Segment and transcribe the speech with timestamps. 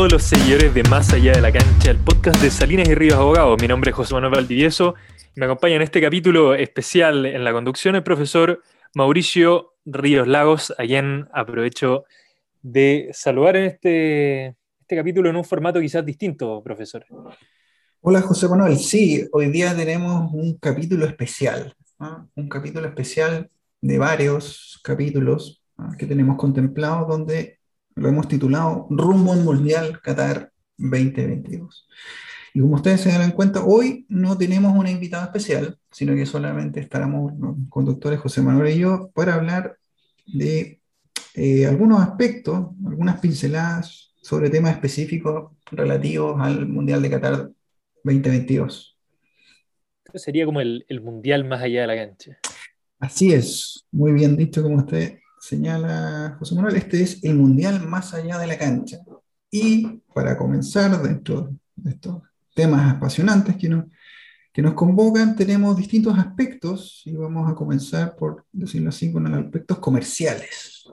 [0.00, 3.18] todos los seguidores de Más Allá de la Cancha, el podcast de Salinas y Ríos
[3.18, 3.60] Abogados.
[3.60, 4.94] Mi nombre es José Manuel Valdivieso
[5.36, 8.62] y me acompaña en este capítulo especial en la conducción el profesor
[8.94, 12.04] Mauricio Ríos Lagos, a quien aprovecho
[12.62, 14.46] de saludar en este,
[14.80, 17.04] este capítulo en un formato quizás distinto, profesor.
[18.00, 21.74] Hola José Manuel, sí, hoy día tenemos un capítulo especial,
[22.36, 23.50] un capítulo especial
[23.82, 25.62] de varios capítulos
[25.98, 27.59] que tenemos contemplados donde
[28.00, 31.86] lo hemos titulado Rumbo al Mundial Qatar 2022.
[32.54, 36.80] Y como ustedes se darán cuenta, hoy no tenemos una invitada especial, sino que solamente
[36.80, 39.76] estaremos los conductores José Manuel y yo para hablar
[40.26, 40.80] de
[41.34, 47.50] eh, algunos aspectos, algunas pinceladas sobre temas específicos relativos al Mundial de Qatar
[48.02, 48.96] 2022.
[50.14, 52.38] sería como el, el mundial más allá de la cancha.
[52.98, 58.14] Así es, muy bien dicho como usted señala José Manuel, este es el mundial más
[58.14, 58.98] allá de la cancha.
[59.50, 62.22] Y para comenzar dentro de estos
[62.54, 63.86] temas apasionantes que nos,
[64.52, 69.44] que nos convocan, tenemos distintos aspectos y vamos a comenzar por decirlo así con los
[69.44, 70.84] aspectos comerciales.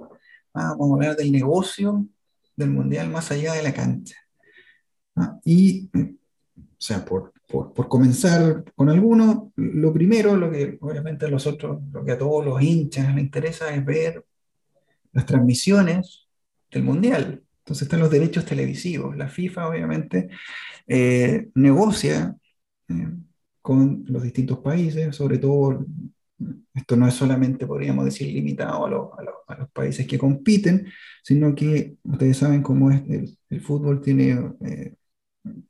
[0.53, 2.07] Ah, vamos a hablar del negocio
[2.55, 4.15] del mundial más allá de la cancha.
[5.15, 11.29] Ah, y o sea, por, por, comenzar con alguno, lo primero, lo que obviamente a
[11.29, 14.23] los otros, lo que a todos los hinchas les interesa es ver
[15.11, 16.27] las transmisiones
[16.71, 17.43] del Mundial.
[17.59, 19.17] Entonces están los derechos televisivos.
[19.17, 20.29] La FIFA obviamente
[20.87, 22.35] eh, negocia
[22.87, 23.07] eh,
[23.61, 25.85] con los distintos países, sobre todo,
[26.73, 30.87] esto no es solamente, podríamos decir, limitado a, los países que compiten,
[31.21, 33.03] sino que ustedes saben cómo es
[33.49, 34.95] el, fútbol tiene eh,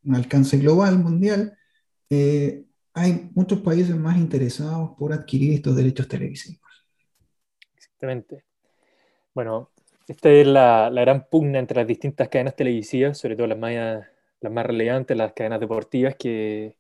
[0.03, 1.58] un alcance global, mundial,
[2.09, 6.88] eh, hay muchos países más interesados por adquirir estos derechos televisivos.
[7.75, 8.43] Exactamente.
[9.38, 9.69] Bueno,
[10.07, 13.71] esta es la, la, gran pugna entre las distintas cadenas televisivas, sobre todo las más,
[14.42, 16.75] las más relevantes, las cadenas deportivas, que,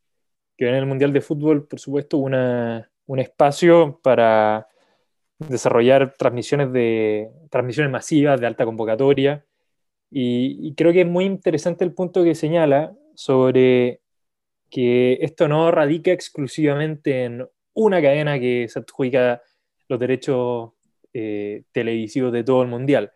[0.57, 4.67] que ven en el Mundial de Fútbol, por supuesto, una, un espacio para
[5.37, 9.45] desarrollar transmisiones, de, transmisiones masivas de alta convocatoria,
[10.09, 14.01] y, creo que es muy interesante el punto que señala sobre
[14.71, 19.43] que esto no radica exclusivamente en una cadena que se adjudica
[19.87, 20.71] los derechos
[21.13, 23.13] eh, televisivos de todo el mundial.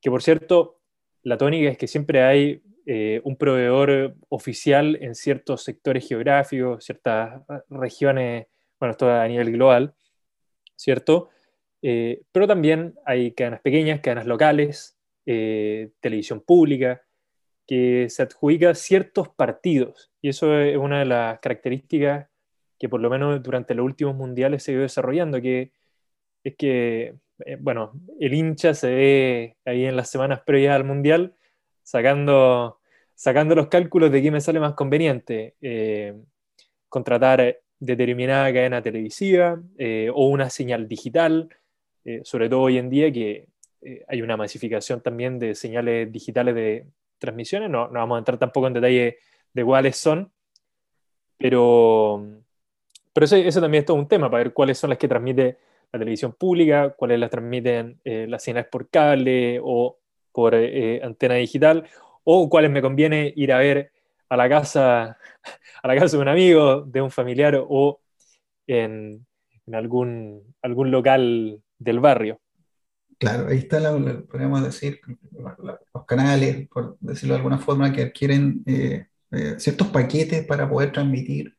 [0.00, 0.80] Que por cierto,
[1.22, 7.42] la tónica es que siempre hay eh, un proveedor oficial en ciertos sectores geográficos, ciertas
[7.70, 8.46] regiones,
[8.78, 9.94] bueno, esto a nivel global,
[10.76, 11.30] ¿cierto?
[11.80, 17.02] Eh, pero también hay cadenas pequeñas, cadenas locales, eh, televisión pública,
[17.66, 20.12] que se adjudica ciertos partidos.
[20.20, 22.28] Y eso es una de las características
[22.78, 25.72] que por lo menos durante los últimos mundiales se ido desarrollando, que
[26.44, 31.34] es que, eh, bueno, el hincha se ve ahí en las semanas previas al mundial
[31.82, 32.80] sacando,
[33.14, 35.54] sacando los cálculos de qué me sale más conveniente.
[35.60, 36.14] Eh,
[36.88, 39.60] contratar determinada cadena televisiva
[40.14, 41.48] o una señal digital,
[42.22, 43.48] sobre todo hoy en día que
[43.84, 46.86] eh, hay una masificación también de señales digitales de
[47.18, 47.70] transmisiones.
[47.70, 49.18] No, no, vamos a entrar tampoco en detalle
[49.52, 50.32] de cuáles son,
[51.36, 52.24] pero,
[53.12, 55.58] pero eso, también es todo un tema para ver cuáles son las que transmite
[55.94, 59.98] la televisión pública, cuáles las transmiten eh, las señales por cable o
[60.32, 61.88] por eh, antena digital,
[62.24, 63.92] o cuáles me conviene ir a ver
[64.28, 65.16] a la casa,
[65.82, 68.00] a la casa de un amigo, de un familiar o
[68.66, 69.24] en,
[69.66, 72.40] en algún, algún local del barrio.
[73.18, 73.78] Claro, ahí está,
[74.28, 75.00] podríamos decir,
[75.94, 80.90] los canales, por decirlo de alguna forma, que adquieren eh, eh, ciertos paquetes para poder
[80.90, 81.54] transmitir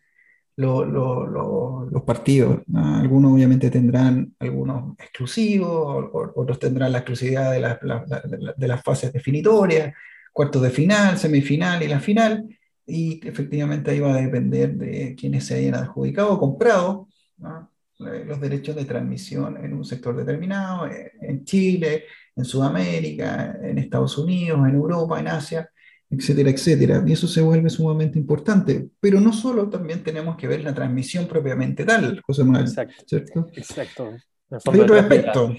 [0.58, 2.62] los partidos.
[2.74, 9.94] Algunos obviamente tendrán algunos exclusivos, otros tendrán la exclusividad de, de, las fases definitorias,
[10.32, 12.48] cuartos de final, semifinal y la final,
[12.86, 17.08] y efectivamente ahí va a depender de quienes se hayan adjudicado o comprado.
[18.00, 22.04] Eh, los derechos de transmisión en un sector determinado, eh, en Chile,
[22.36, 25.70] en Sudamérica, en Estados Unidos, en Europa, en Asia,
[26.10, 27.04] etcétera, etcétera.
[27.06, 28.90] Y eso se vuelve sumamente importante.
[29.00, 32.66] Pero no solo, también tenemos que ver la transmisión propiamente tal, José Manuel.
[32.66, 33.04] Exacto.
[33.06, 33.48] ¿cierto?
[33.54, 34.12] Exacto.
[34.72, 35.56] Hay otro aspecto.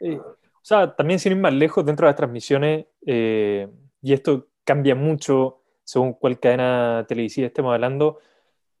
[0.00, 3.68] o sea, también sin ir más lejos, dentro de las transmisiones, eh,
[4.02, 8.20] y esto cambia mucho según cuál cadena televisiva estemos hablando,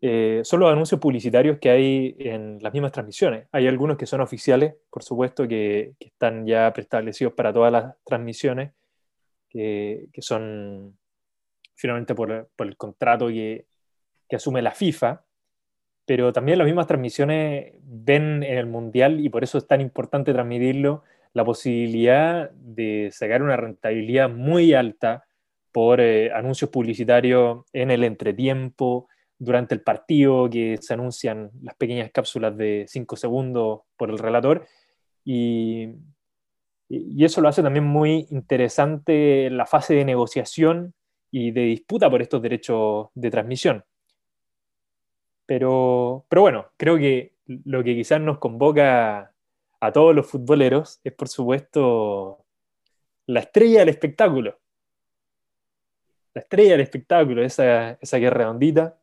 [0.00, 3.48] eh, son los anuncios publicitarios que hay en las mismas transmisiones.
[3.52, 8.72] Hay algunos que son oficiales, por supuesto, que, están ya preestablecidos para todas las transmisiones,
[9.50, 10.96] que, son
[11.74, 13.66] finalmente por, el contrato que,
[14.32, 15.24] asume la FIFA,
[16.06, 20.32] pero también las mismas transmisiones ven en el Mundial, y por eso es tan importante
[20.32, 21.02] transmitirlo,
[21.32, 25.24] la posibilidad de sacar una rentabilidad muy alta
[25.72, 29.08] por eh, anuncios publicitarios en el entretiempo,
[29.40, 34.66] durante el partido, que se anuncian las pequeñas cápsulas de 5 segundos por el relator.
[35.24, 35.88] Y,
[36.92, 40.92] y eso lo hace también muy interesante la fase de negociación
[41.30, 43.84] y de disputa por estos derechos de transmisión.
[45.46, 49.32] Pero, pero bueno, creo que lo que quizás nos convoca
[49.80, 52.44] a todos los futboleros es, por supuesto,
[53.26, 54.58] la estrella del espectáculo.
[56.34, 59.00] La estrella del espectáculo, esa, esa que es redondita,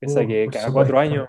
[0.00, 1.28] esa uh, que cada cuatro años.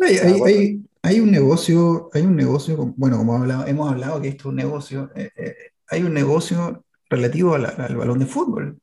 [0.00, 0.82] Hay,
[1.20, 5.30] un negocio, hay un negocio, bueno, como hemos hablado que esto es un negocio, eh,
[5.36, 5.54] eh,
[5.88, 8.78] hay un negocio relativo al, balón de fútbol.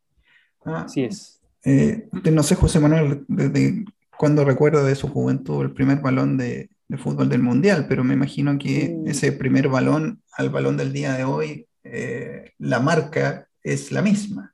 [0.65, 0.83] ¿ah?
[0.85, 1.41] Así es.
[1.63, 3.85] Eh, no sé, José Manuel, desde
[4.17, 8.15] cuando recuerda de su juventud el primer balón de, de fútbol del Mundial, pero me
[8.15, 9.07] imagino que mm.
[9.07, 14.53] ese primer balón al balón del día de hoy, eh, la marca es la misma.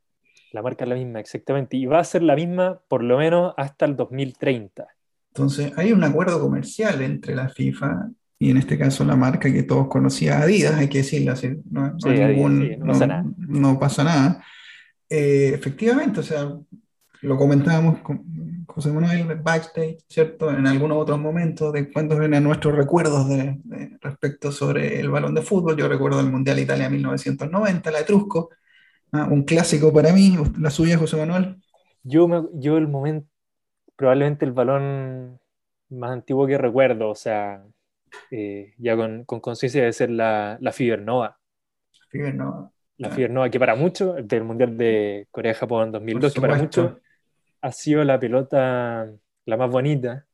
[0.51, 3.55] La marca es la misma, exactamente, y va a ser la misma por lo menos
[3.57, 4.87] hasta el 2030.
[5.37, 9.61] Entonces, hay un acuerdo comercial entre la FIFA y en este caso la marca que
[9.61, 11.95] todos conocían, Adidas, hay que decirlo así, no,
[13.37, 14.43] no, pasa nada.
[15.07, 16.51] Eh, efectivamente, o sea,
[17.21, 20.49] lo comentábamos con José Manuel backstage, ¿cierto?
[20.49, 23.59] En algunos otros momentos de cuando vienen nuestros recuerdos de,
[24.01, 25.77] respecto sobre el balón de fútbol.
[25.77, 28.49] Yo recuerdo el Mundial Italia 1990, la Etrusco,
[29.11, 29.27] ¿ah?
[29.29, 31.57] un clásico para mí, la suya, José Manuel.
[32.01, 33.27] Yo, me, yo el momento,
[33.97, 35.39] probablemente el balón
[35.89, 37.65] más antiguo que recuerdo, o sea,
[38.31, 41.37] eh, ya con conciencia de ser la, la Fibernova.
[42.09, 42.71] Fibernova.
[42.97, 46.99] La Fibernova, que para mucho, del Mundial de Corea-Japón 2002, que para mucho
[47.61, 49.11] ha sido la pelota
[49.45, 50.25] la más bonita.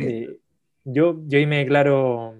[0.00, 0.38] Eh,
[0.84, 2.36] yo, yo ahí me declaro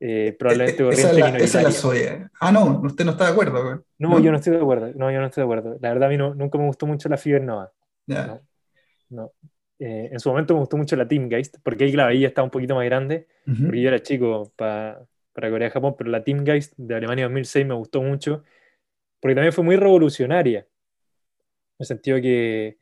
[0.00, 2.00] eh, probablemente esa, la, esa la soy.
[2.40, 3.84] Ah, no, usted no está de acuerdo.
[3.98, 4.92] No, yo no estoy de acuerdo.
[4.94, 5.78] No, yo no estoy de acuerdo.
[5.80, 7.72] La verdad, a mí nunca me gustó mucho la Fibernova.
[8.06, 8.40] No,
[9.10, 9.32] no.
[9.78, 12.50] Eh, en su momento me gustó mucho la Teamgeist, porque ahí, claro, ahí estaba un
[12.50, 17.66] poquito más grande, porque yo era chico para Corea-Japón, pero la Teamgeist de Alemania 2006
[17.66, 18.42] me gustó mucho,
[19.20, 20.66] porque también fue muy revolucionaria, en
[21.78, 22.78] el sentido que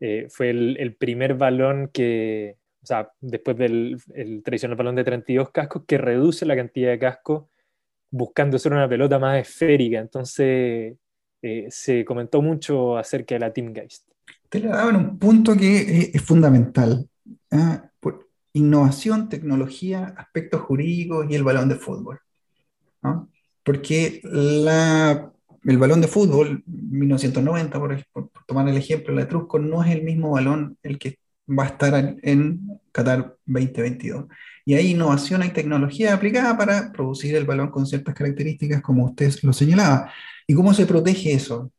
[0.00, 5.50] eh, fue el, primer balón que, o sea, después del el tradicional balón de 32
[5.50, 7.44] cascos, que reduce la cantidad de cascos
[8.10, 9.98] buscando ser una pelota más esférica.
[9.98, 10.96] Entonces,
[11.42, 14.08] eh, se comentó mucho acerca de la Teamgeist.
[14.52, 17.08] Usted le daban un punto que es, fundamental.
[17.50, 17.88] ¿ah?
[18.00, 22.20] Por innovación, tecnología, aspectos jurídicos y el balón de fútbol.
[23.64, 25.32] Porque la
[25.64, 30.32] el balón de fútbol, 1990, por, tomar el ejemplo, el Etrusco, no es el mismo
[30.32, 31.18] balón el que
[31.48, 34.26] va a estar en Qatar 2022.
[34.66, 39.32] Y hay innovación, hay tecnología aplicada para producir el balón con ciertas características, como usted
[39.44, 40.10] lo señalaba.
[40.46, 41.72] ¿Y cómo se protege eso?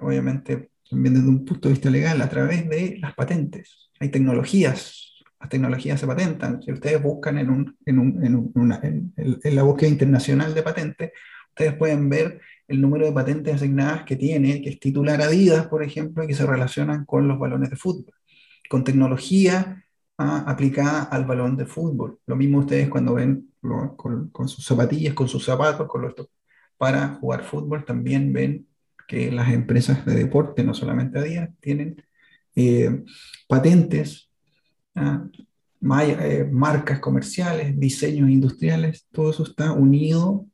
[0.00, 3.90] Obviamente, también desde un punto de vista legal, a través de las patentes.
[4.00, 6.62] Hay tecnologías, las tecnologías se patentan.
[6.62, 11.12] Si ustedes buscan en, un, en, un, en, una, en la búsqueda internacional de patentes,
[11.50, 15.82] ustedes pueden ver el número de patentes asignadas que tiene, que es titular Adidas, por
[15.82, 18.14] ejemplo, que se relacionan con los balones de fútbol,
[18.68, 19.84] con tecnología
[20.18, 22.18] ah, aplicada al balón de fútbol.
[22.26, 23.50] Lo mismo ustedes cuando ven
[23.96, 26.14] con, sus zapatillas, con sus zapatos, con los
[26.76, 28.66] para jugar fútbol, también ven
[29.06, 32.02] que las empresas de deporte, no solamente Adidas, tienen
[32.56, 33.02] eh,
[33.48, 34.30] patentes,
[34.94, 35.26] ah,
[36.00, 40.46] eh, marcas comerciales, diseños industriales, todo eso está unido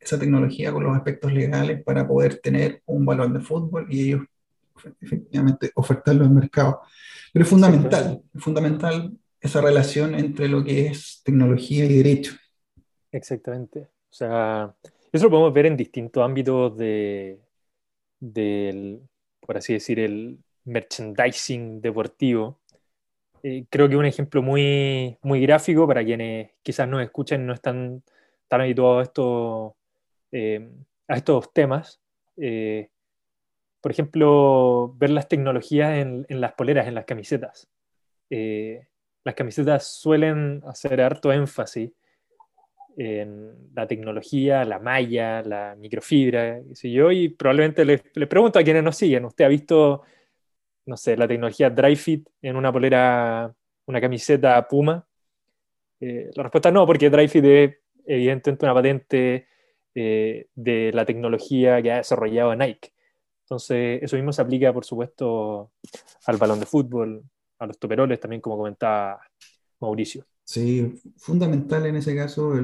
[0.00, 4.22] esa tecnología con los aspectos legales para poder tener un balón de fútbol y ellos
[5.00, 6.80] efectivamente ofertarlo al mercado.
[7.32, 12.34] Pero es fundamental, es fundamental esa relación entre lo que es tecnología y derecho.
[13.12, 13.88] Exactamente.
[14.10, 14.74] O sea,
[15.12, 17.38] eso lo podemos ver en distintos ámbitos de,
[18.22, 19.02] del,
[19.40, 22.60] por así decir, el merchandising deportivo.
[23.42, 28.04] Eh, creo que un ejemplo muy, muy gráfico para quienes quizás nos escuchen no están
[28.46, 29.72] tan habituados a
[30.30, 30.70] eh,
[31.08, 32.00] estos temas.
[32.36, 32.90] Eh,
[33.80, 37.68] por ejemplo, ver las tecnologías en, las poleras, en las camisetas.
[38.30, 41.90] Las camisetas suelen hacer harto énfasis
[42.96, 48.96] en la tecnología, la malla, la microfibra, yo, y probablemente les, pregunto a quienes nos
[48.96, 50.02] siguen, ¿usted ha visto,
[50.86, 53.52] no sé, la tecnología Dry Fit en una polera,
[53.86, 55.06] una camiseta Puma?
[56.00, 59.46] la respuesta es no, porque Dry Fit es evidentemente una patente
[59.94, 62.92] eh, de la tecnología que ha desarrollado Nike.
[63.44, 65.72] Entonces, eso mismo se aplica, por supuesto,
[66.26, 67.22] al balón de fútbol,
[67.58, 69.20] a los toperoles, también como comentaba
[69.80, 70.24] Mauricio.
[70.44, 72.62] Sí, fundamental en ese caso eh,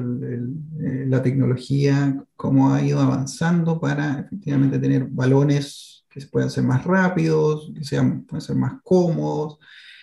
[1.07, 6.83] la tecnología, cómo ha ido avanzando para efectivamente tener balones que se puedan ser más
[6.83, 9.57] rápidos, que sean, puedan ser más cómodos.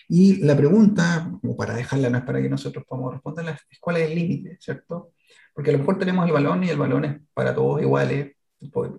[0.08, 3.98] Y la pregunta, como para dejarla, no es para que nosotros podamos responderla, es cuál
[3.98, 5.12] es el límite, ¿cierto?
[5.54, 8.32] Porque a lo mejor tenemos el balón y el balón es para todos iguales,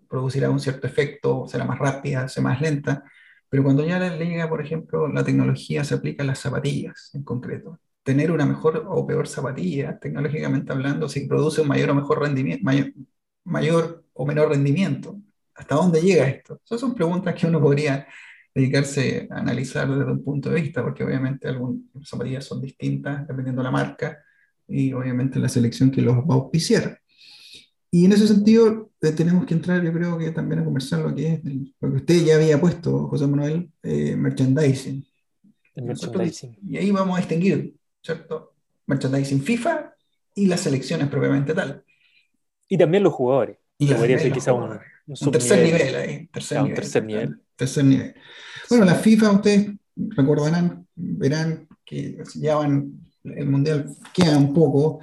[0.07, 3.03] producirá un cierto efecto, será más rápida, será más lenta,
[3.49, 7.23] pero cuando ya le llega, por ejemplo, la tecnología se aplica a las zapatillas en
[7.23, 12.21] concreto tener una mejor o peor zapatilla, tecnológicamente hablando, si produce un mayor o mejor
[12.21, 12.93] rendimiento, mayor,
[13.43, 15.19] mayor o menor rendimiento.
[15.53, 16.61] ¿Hasta dónde llega esto?
[16.63, 18.07] Esas son preguntas que uno podría
[18.55, 23.61] dedicarse a analizar desde un punto de vista, porque obviamente algunas zapatillas son distintas dependiendo
[23.61, 24.19] de la marca
[24.69, 27.01] y obviamente la selección que los va a auspiciar.
[27.91, 31.13] Y en ese sentido, eh, tenemos que entrar, yo creo que también a conversar lo
[31.13, 35.05] que es el- lo que usted ya había puesto, José Manuel, eh, merchandising.
[35.75, 36.57] El Nosotros- merchandising.
[36.71, 37.75] y ahí vamos a distinguir,
[38.07, 38.53] ¿cierto?
[38.85, 39.93] Merchandising FIFA
[40.35, 41.83] y las selecciones propiamente tal.
[42.69, 43.57] Y también los jugadores.
[43.77, 44.87] Y podría ser quizá un, jugadores.
[45.07, 46.81] un Un tercer nivel ahí, tercer Ah, un nivel.
[46.81, 47.41] tercer nivel.
[47.55, 48.15] tercer nivel.
[48.69, 52.91] Bueno, la FIFA, ustedes recordarán, verán que ya van,
[53.23, 54.99] el Mundial queda un poco,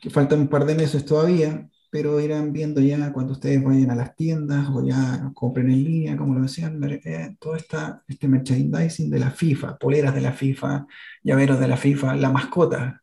[0.00, 3.94] que faltan un par de meses todavía, pero irán viendo ya cuando ustedes vayan a
[3.94, 9.10] las tiendas o ya compren en línea, como lo decían, eh, todo esta, este merchandising
[9.10, 10.86] de la FIFA, poleras de la FIFA,
[11.22, 13.02] llaveros de la FIFA, la mascota,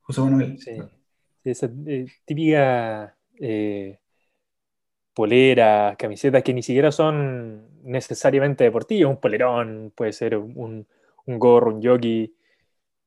[0.00, 0.58] José Manuel.
[0.58, 0.72] Sí.
[1.44, 3.98] Esa eh, típica eh,
[5.14, 9.10] poleras, camisetas que ni siquiera son necesariamente deportivas.
[9.10, 10.86] Un polerón, puede ser un,
[11.26, 12.32] un gorro, un jockey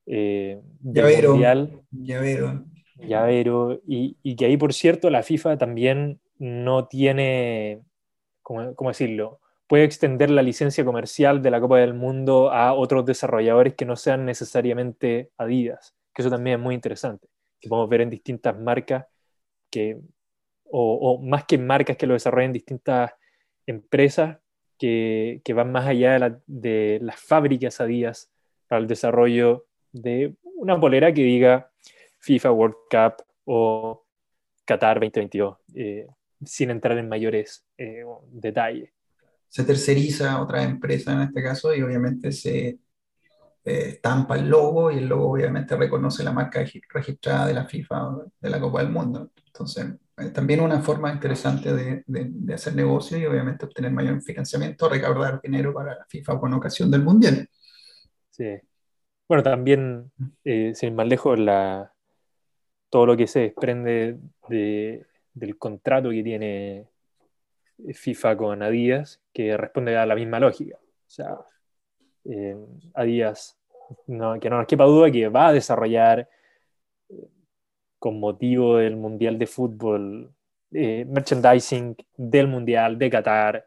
[0.06, 1.30] del Llavero.
[1.32, 2.64] mundial, Llavero.
[3.06, 3.80] Llavero.
[3.86, 7.82] Y, y que ahí, por cierto, la FIFA también no tiene,
[8.42, 9.40] ¿cómo, cómo decirlo?
[9.66, 13.96] Puede extender la licencia comercial de la Copa del Mundo a otros desarrolladores que no
[13.96, 17.28] sean necesariamente Adidas, que eso también es muy interesante,
[17.60, 19.06] que podemos ver en distintas marcas
[19.70, 20.00] que,
[20.68, 23.12] o, más que marcas que lo desarrollan distintas
[23.66, 24.38] empresas
[24.78, 28.30] que, que van más allá de, la- de las fábricas Adidas
[28.66, 31.70] para el desarrollo de una polera que diga
[32.20, 34.04] FIFA World Cup o
[34.64, 36.06] Qatar 2022, eh,
[36.44, 38.90] sin entrar en mayores eh, detalles.
[39.48, 42.78] se terceriza otra empresa en este caso y obviamente se eh,
[43.64, 48.16] estampa el logo y el logo obviamente reconoce la marca regi- registrada de la FIFA
[48.40, 49.30] de la Copa del Mundo.
[49.46, 49.86] Entonces,
[50.18, 54.88] eh, también una forma interesante de, de- de hacer negocio y obviamente obtener mayor financiamiento,
[54.88, 57.48] recaudar dinero para la FIFA con ocasión del Mundial.
[58.30, 58.56] Sí.
[59.28, 60.10] Bueno, también,
[60.44, 61.92] eh, sin ir más lejos, la,
[62.90, 64.18] todo lo que se desprende
[64.48, 66.86] de- del contrato que tiene
[67.94, 70.76] FIFA con Adidas, que responde a la misma lógica.
[70.76, 71.38] O sea,
[72.24, 72.56] eh,
[72.94, 73.56] Adidas,
[74.06, 76.28] no- que no nos quepa duda que va a desarrollar,
[77.08, 77.28] eh,
[77.98, 80.32] con motivo del Mundial de Fútbol,
[80.72, 83.66] eh, merchandising del Mundial de Qatar,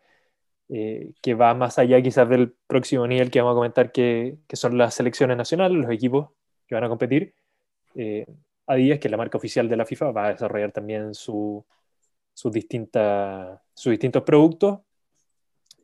[0.70, 4.56] eh, que va más allá quizás del próximo nivel que vamos a comentar, que, que
[4.56, 6.30] son las selecciones nacionales, los equipos
[6.68, 7.34] que van a competir.
[8.68, 11.64] Eh, Adidas, que es la marca oficial de la FIFA, va a desarrollar también su,
[12.34, 14.80] sus, distintas, sus distintos productos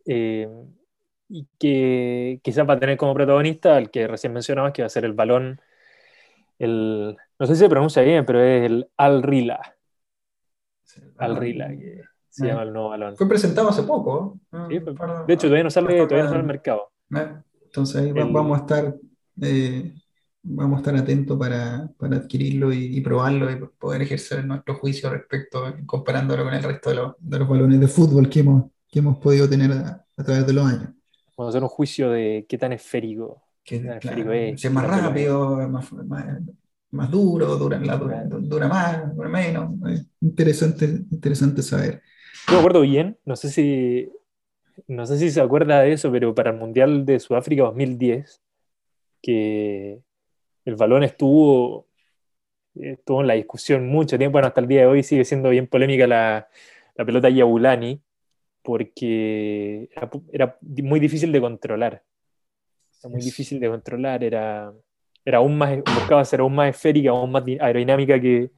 [0.06, 0.48] eh,
[1.28, 4.90] y que quizás va a tener como protagonista al que recién mencionabas, que va a
[4.90, 5.62] ser el balón,
[6.58, 9.76] el, no sé si se pronuncia bien, pero es el Al Rila,
[11.18, 13.16] Al Rila, que se llama el nuevo balón.
[13.18, 14.40] Fue presentado hace poco.
[14.52, 14.68] ¿no?
[14.68, 16.92] Sí, Para- de hecho, todavía no sale, todavía no sale al mercado.
[17.16, 17.36] ¿eh?
[17.66, 18.96] Entonces ahí El- vamos a estar,
[19.42, 19.94] eh,
[20.42, 25.10] vamos a estar atentos para, para adquirirlo y, y probarlo y poder ejercer nuestro juicio
[25.10, 29.00] respecto, comparándolo con el resto de los, de los balones de fútbol que hemos, que
[29.00, 30.90] hemos podido tener a, a través de los años.
[31.38, 34.62] Vamos a hacer un juicio de qué tan esférico, qué tan claro, esférico es.
[34.62, 36.26] si es más rápido, es más, más,
[36.92, 39.72] más duro, dura, la- dura, dura más, dura menos.
[39.90, 42.02] Es interesante, interesante saber.
[42.48, 44.10] Yo me acuerdo bien, no sé si,
[44.88, 48.42] no sé si se acuerda de eso, pero para el Mundial de Sudáfrica 2010,
[49.22, 50.02] que
[50.66, 51.88] el balón estuvo,
[52.76, 55.68] estuvo en la discusión mucho tiempo, bueno, hasta el día de hoy sigue siendo bien
[55.68, 56.50] polémica la,
[56.96, 58.02] la pelota Yabulani,
[58.64, 62.04] porque era, era muy difícil de controlar.
[63.02, 64.74] Era muy difícil de controlar, era,
[65.26, 68.52] era aún más, buscaba ser aún más esférica, aún más di- aerodinámica que,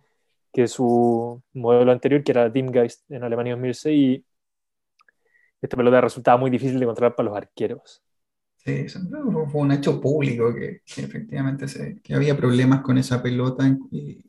[0.54, 4.26] que su modelo anterior, que era la Teamgeist en Alemania 2006, y
[5.62, 8.04] esta pelota resultaba muy difícil de controlar para los arqueros.
[8.64, 13.68] Sí, fue un hecho público que, que efectivamente se, que había problemas con esa pelota.
[13.90, 14.24] Y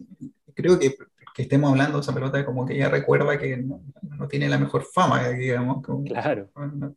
[0.55, 0.97] creo que,
[1.35, 4.59] que estemos hablando de esa pelota como que ella recuerda que no, no tiene la
[4.59, 5.83] mejor fama, digamos.
[5.85, 6.97] como- Claro, no,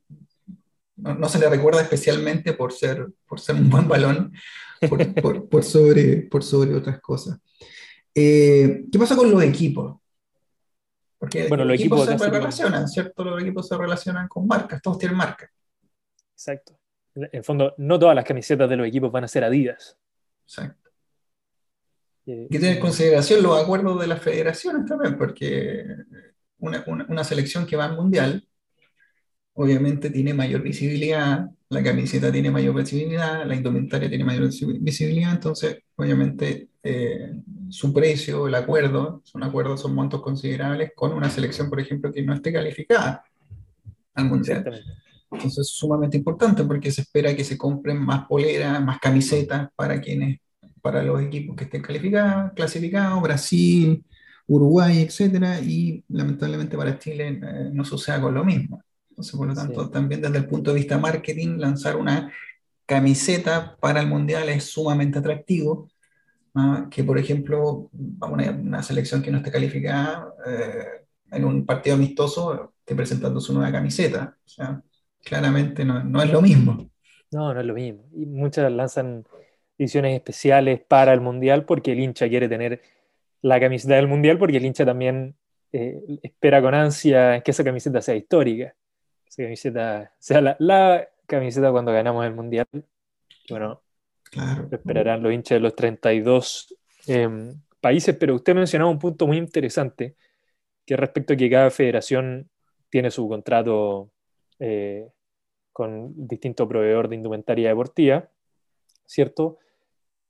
[0.95, 4.31] no- no se le recuerda especialmente por ser, por ser un buen balón,
[5.21, 7.37] por, sobre, por sobre otras cosas.
[8.13, 9.97] Eh, ¿Qué pasa con los equipos?
[11.19, 13.25] Porque los, equipos, se relacionan, ¿cierto?
[13.25, 15.49] Los equipos se relacionan con marcas, todos tienen marcas.
[16.33, 16.77] Exacto.
[17.15, 19.97] En el fondo, no todas las camisetas de los equipos van a ser Adidas.
[20.45, 20.89] Exacto.
[22.27, 25.85] Hay que tener en consideración los acuerdos de las federaciones también, porque
[26.57, 28.47] una, una selección que va al mundial
[29.55, 35.77] obviamente tiene mayor visibilidad, la camiseta tiene mayor visibilidad, la indumentaria tiene mayor visibilidad, entonces
[35.95, 37.33] obviamente eh,
[37.69, 42.21] su precio, el acuerdo, son acuerdos, son montos considerables con una selección, por ejemplo, que
[42.21, 43.23] no esté calificada
[44.13, 44.83] al mundial.
[45.35, 50.01] Entonces es sumamente importante porque se espera que se compren más poleras, más camisetas para
[50.01, 50.39] quienes,
[50.81, 54.03] para los equipos que estén calificados, clasificados, Brasil,
[54.47, 58.81] Uruguay, etcétera, y lamentablemente para Chile eh, no suceda con lo mismo.
[59.09, 62.31] Entonces, por lo tanto, también desde el punto de vista marketing, lanzar una
[62.85, 65.89] camiseta para el mundial es sumamente atractivo.
[66.89, 67.89] Que, por ejemplo,
[68.21, 73.53] una, una selección que no esté calificada eh, en un partido amistoso esté presentando su
[73.53, 74.37] nueva camiseta.
[74.45, 74.81] O sea,
[75.25, 76.89] claramente no, no es lo mismo.
[77.31, 78.05] No, no es lo mismo.
[78.13, 79.25] Y muchas lanzan
[79.77, 82.81] ediciones especiales para el mundial porque el hincha quiere tener
[83.41, 85.35] la camiseta del mundial porque el hincha también
[85.73, 88.73] eh, espera con ansia que esa camiseta sea histórica
[89.27, 92.67] esa camiseta sea la, camiseta cuando ganamos el mundial.
[93.49, 93.81] Bueno,
[94.71, 96.75] esperarán los hinchas de los 32
[97.07, 100.15] em, países, pero usted mencionaba un punto muy interesante,
[100.85, 102.49] que respecto a que cada federación
[102.89, 104.11] tiene su contrato
[104.59, 105.07] eh,
[105.75, 108.29] con distinto proveedor de indumentaria deportiva,
[109.05, 109.57] ¿cierto?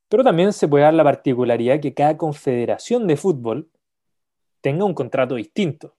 [0.10, 3.70] Pero también se puede dar la particularidad que cada confederación de fútbol
[4.62, 5.94] tenga un contrato distinto.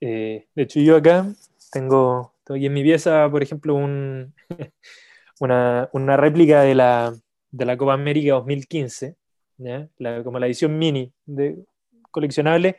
[0.00, 1.26] Eh, de hecho, yo acá
[1.72, 4.32] tengo, aquí en mi pieza, por ejemplo, un,
[5.40, 7.12] una, réplica de la,
[7.50, 9.16] la Copa América 2015,
[10.22, 11.58] como la edición mini de
[12.12, 12.78] coleccionable,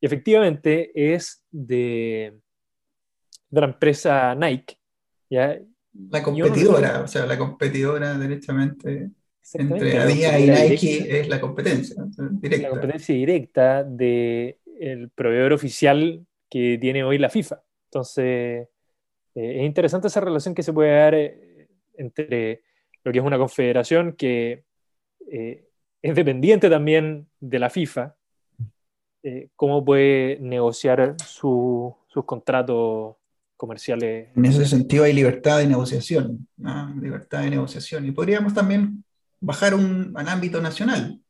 [0.00, 2.38] y efectivamente es de
[3.50, 4.78] la empresa Nike.
[5.30, 5.58] ¿Ya?
[6.10, 9.10] La competidora, o sea, la competidora directamente
[9.54, 12.68] entre Adidas y Nike es la competencia directa.
[12.68, 17.62] La competencia directa del proveedor oficial que tiene hoy la FIFA.
[17.86, 18.68] Entonces,
[19.34, 22.62] eh, es interesante esa relación que se puede dar eh, entre
[23.04, 24.64] lo que es una confederación que
[25.30, 25.68] eh,
[26.02, 28.14] es dependiente también de la FIFA,
[29.56, 33.16] cómo puede negociar sus contratos
[33.58, 34.28] comerciales.
[34.34, 36.48] En ese sentido hay libertad de negociación,
[37.02, 38.06] libertad de negociación.
[38.06, 39.04] Y podríamos también
[39.40, 41.20] bajar un, al ámbito nacional.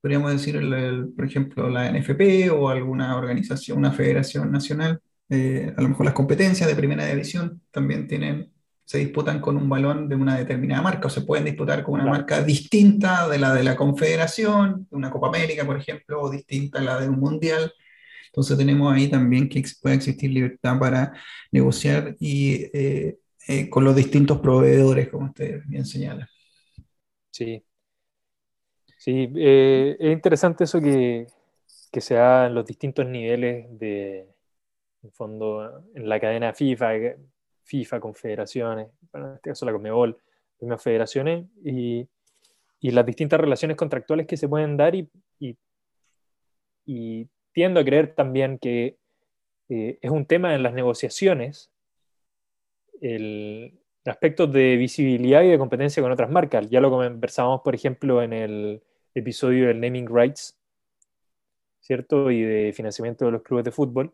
[0.00, 0.60] Podríamos decir,
[1.14, 6.14] por ejemplo, la NFP o alguna organización, una federación nacional eh, a lo mejor las
[6.14, 8.52] competencias de primera división también tienen,
[8.84, 12.04] se disputan con un balón de una determinada marca o se pueden disputar con una
[12.04, 16.80] marca distinta de la de la Confederación, de una Copa América, por ejemplo, o distinta
[16.80, 17.72] a la de un Mundial.
[18.34, 21.12] Entonces tenemos ahí también que puede existir libertad para
[21.52, 23.16] negociar y eh,
[23.46, 26.28] eh, con los distintos proveedores, como usted bien señala.
[27.30, 27.64] Sí,
[28.98, 31.28] sí, es interesante eso que,
[31.92, 34.26] que se da en los distintos niveles de,
[35.04, 36.90] en fondo, en la cadena FIFA,
[37.62, 40.18] FIFA, confederaciones, en este caso la Conmebol,
[40.58, 42.08] las federaciones, y,
[42.80, 45.06] y, las distintas relaciones contractuales que se pueden dar, y,
[47.54, 48.98] tiendo a creer también que
[49.70, 51.70] eh, es un tema en las negociaciones
[53.00, 56.68] el, aspecto de visibilidad y de competencia con otras marcas.
[56.68, 58.82] Ya lo conversábamos, por ejemplo, en el
[59.14, 60.58] episodio del naming rights,
[61.80, 62.30] ¿cierto?
[62.30, 64.12] Y de financiamiento de los clubes de fútbol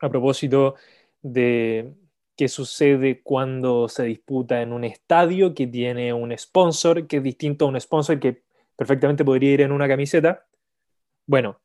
[0.00, 0.76] a propósito
[1.22, 1.94] de
[2.36, 7.66] qué sucede cuando se disputa en un estadio que tiene un sponsor que es distinto
[7.66, 8.42] a un sponsor que
[8.76, 10.46] perfectamente podría ir en una camiseta.
[11.26, 11.60] Bueno,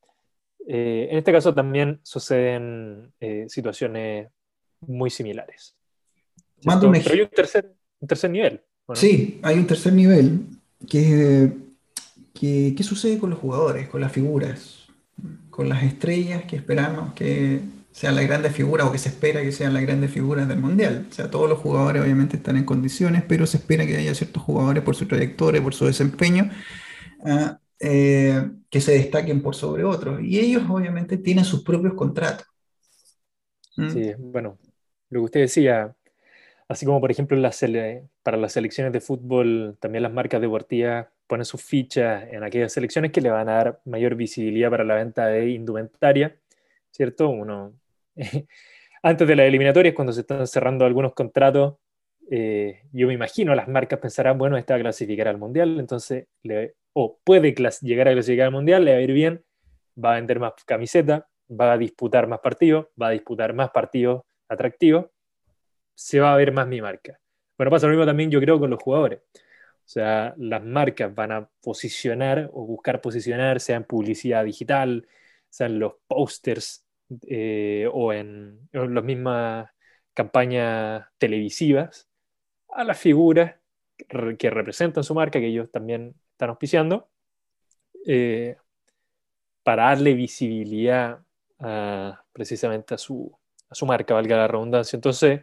[0.67, 4.29] eh, en este caso también suceden eh, situaciones
[4.81, 5.75] muy similares.
[6.63, 8.61] Pero hay un tercer, un tercer nivel.
[8.93, 10.41] Sí, hay un tercer nivel
[10.89, 11.51] que,
[12.33, 14.87] que, ¿qué sucede con los jugadores, con las figuras,
[15.49, 19.51] con las estrellas que esperamos que sean las grandes figuras o que se espera que
[19.51, 21.07] sean las grandes figuras del mundial.
[21.09, 24.41] O sea, todos los jugadores obviamente están en condiciones, pero se espera que haya ciertos
[24.41, 26.49] jugadores por su trayectoria, por su desempeño,
[27.25, 30.21] ah, eh, que se destaquen por sobre otros.
[30.21, 32.45] Y ellos obviamente tienen sus propios contratos.
[33.77, 33.89] ¿Mm?
[33.89, 34.57] Sí, bueno,
[35.09, 35.95] lo que usted decía,
[36.67, 37.37] así como por ejemplo
[38.23, 43.11] para las selecciones de fútbol, también las marcas deportivas ponen sus fichas en aquellas selecciones
[43.11, 46.35] que le van a dar mayor visibilidad para la venta de indumentaria,
[46.91, 47.29] ¿cierto?
[47.29, 47.73] Uno
[49.03, 51.75] antes de las eliminatorias, cuando se están cerrando algunos contratos,
[52.31, 56.27] eh, yo me imagino las marcas pensarán, bueno, esta va a clasificar al mundial, entonces,
[56.43, 59.43] le, o puede llegar a clasificar al mundial, le va a ir bien,
[60.03, 64.23] va a vender más camiseta, va a disputar más partidos, va a disputar más partidos
[64.47, 65.07] atractivos,
[65.95, 67.19] se va a ver más mi marca.
[67.57, 69.21] Bueno, pasa lo mismo también yo creo con los jugadores.
[69.33, 75.07] O sea, las marcas van a posicionar o buscar posicionar, sea en publicidad digital,
[75.49, 76.85] sea en los posters
[77.27, 79.69] eh, o en, en las mismas
[80.13, 82.07] campañas televisivas,
[82.69, 83.55] a las figuras
[84.37, 87.09] que representan su marca, que ellos también están auspiciando,
[88.05, 88.55] eh,
[89.61, 91.19] para darle visibilidad
[92.31, 93.29] precisamente a su,
[93.67, 94.95] a su marca, valga la redundancia.
[94.95, 95.41] Entonces,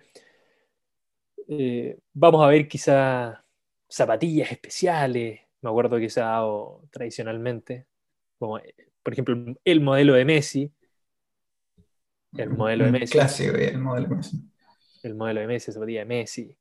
[1.48, 3.44] eh, vamos a ver quizá
[3.86, 7.84] zapatillas especiales, me acuerdo que se ha dado tradicionalmente,
[8.38, 8.58] como
[9.02, 10.72] por ejemplo el modelo de Messi,
[12.38, 13.12] el modelo de Messi.
[13.12, 14.50] Clásico, el modelo de Messi.
[15.02, 16.56] El modelo de Messi, zapatilla de Messi.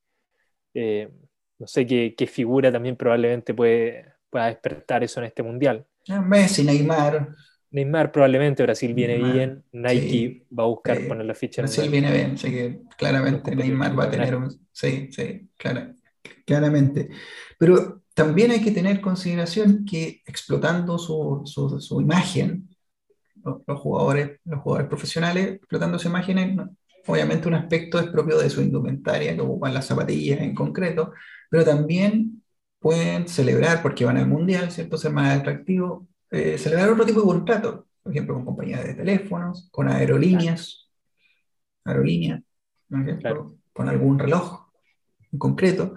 [0.74, 1.10] Eh,
[1.58, 5.88] no sé qué, qué, figura también probablemente puede, pueda despertar eso en este mundial.
[6.10, 7.30] Ah, Messi, Neymar.
[7.72, 11.62] Neymar probablemente, Brasil viene bien, Nike va a buscar poner la ficha.
[11.62, 14.50] Brasil viene bien, así que claramente Neymar va a tener un...
[14.74, 15.50] Sí, sí,
[16.46, 17.10] claramente.
[17.58, 22.68] Pero también hay que tener consideración que explotando su, su, su imagen,
[23.42, 26.76] los, jugadores, los jugadores profesionales explotando su imagen,
[27.08, 31.14] obviamente un aspecto es propio de su indumentaria, que ocupan las zapatillas en concreto,
[31.50, 32.44] pero también
[32.86, 34.96] pueden celebrar, porque van al mundial, ¿cierto?
[34.96, 39.68] Ser más atractivo, eh, celebrar otro tipo de contrato, por ejemplo, con compañías de teléfonos,
[39.72, 40.88] con aerolíneas,
[41.84, 42.44] aerolíneas,
[43.74, 44.68] con algún reloj
[45.32, 45.96] en concreto.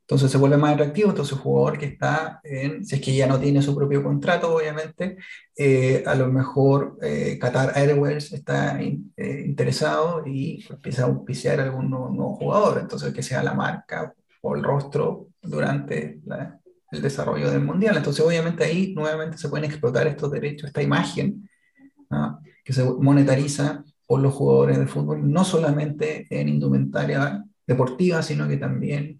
[0.00, 3.28] Entonces se vuelve más atractivo, entonces el jugador que está en, si es que ya
[3.28, 5.16] no tiene su propio contrato, obviamente,
[5.56, 11.90] eh, a lo mejor eh, Qatar Airways está interesado y empieza a auspiciar a algún
[11.90, 17.62] nuevo, jugador, entonces que sea la marca o el rostro durante la, el desarrollo del
[17.62, 17.96] mundial.
[17.96, 21.48] Entonces, obviamente ahí nuevamente se pueden explotar estos derechos, esta imagen
[22.64, 28.56] que se monetariza por los jugadores de fútbol, no solamente en indumentaria deportiva, sino que
[28.56, 29.18] también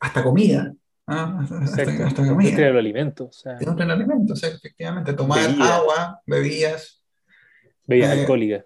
[0.00, 0.74] hasta comida.
[1.04, 1.58] Hasta,
[2.06, 2.68] hasta, comida.
[2.68, 3.26] el alimento.
[3.26, 7.02] O sea, alimento, o sea, efectivamente, tomar agua, bebidas.
[7.86, 8.64] Bebidas eh, alcohólicas.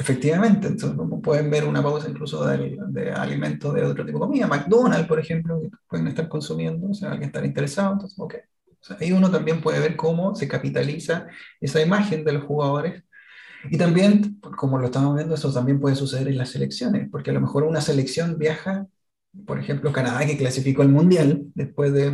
[0.00, 4.46] Efectivamente, entonces pueden ver una pausa incluso de, de, alimentos de otro tipo de comida,
[4.46, 8.34] McDonald's, por ejemplo, que pueden estar consumiendo, o sea, alguien estar interesado, entonces, ok.
[9.00, 11.26] ahí uno también puede ver cómo se capitaliza
[11.60, 13.02] esa imagen de los jugadores.
[13.70, 17.34] Y también, como lo estamos viendo, eso también puede suceder en las selecciones, porque a
[17.34, 18.86] lo mejor una selección viaja,
[19.46, 22.12] por ejemplo, Canadá, que clasificó el Mundial, después de,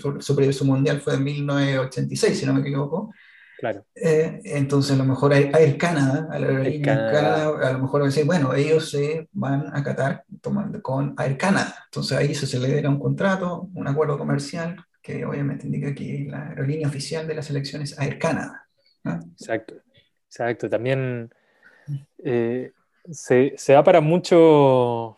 [0.00, 3.12] su, su Mundial fue en 1986, si no me equivoco,
[3.58, 3.86] Claro.
[3.94, 9.28] Eh, entonces, a lo mejor Air Canada, a, a lo mejor decir, bueno, ellos se
[9.32, 11.74] van a Qatar tomando con Air Canada.
[11.86, 16.88] Entonces, ahí se celebra un contrato, un acuerdo comercial, que obviamente indica que la aerolínea
[16.88, 18.66] oficial de la selección es Air Canada.
[19.04, 19.74] Exacto,
[20.26, 20.68] exacto.
[20.68, 21.32] También
[22.18, 22.72] eh,
[23.10, 25.16] se, se, da para mucho,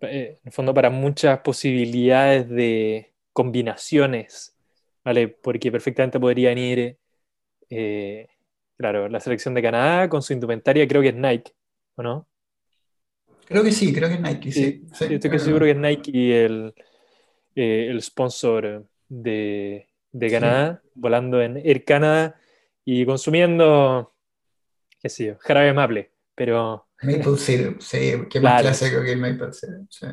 [0.00, 4.54] eh, en el fondo, para muchas posibilidades de combinaciones,
[5.04, 5.28] ¿vale?
[5.28, 6.98] Porque perfectamente podrían ir
[7.74, 8.28] eh,
[8.76, 11.52] claro, la selección de Canadá con su indumentaria creo que es Nike,
[11.94, 12.28] ¿o no?
[13.46, 14.84] Creo que sí, creo que es Nike, sí.
[15.08, 16.74] estoy seguro que es Nike el,
[17.54, 22.38] eh, el sponsor de, de Canadá, volando en Air Canada
[22.84, 24.14] y consumiendo,
[25.00, 26.88] qué sé yo, jarabe maple, pero...
[27.02, 30.06] Maple syrup, sí, qué más clásico que el maple syrup, sí.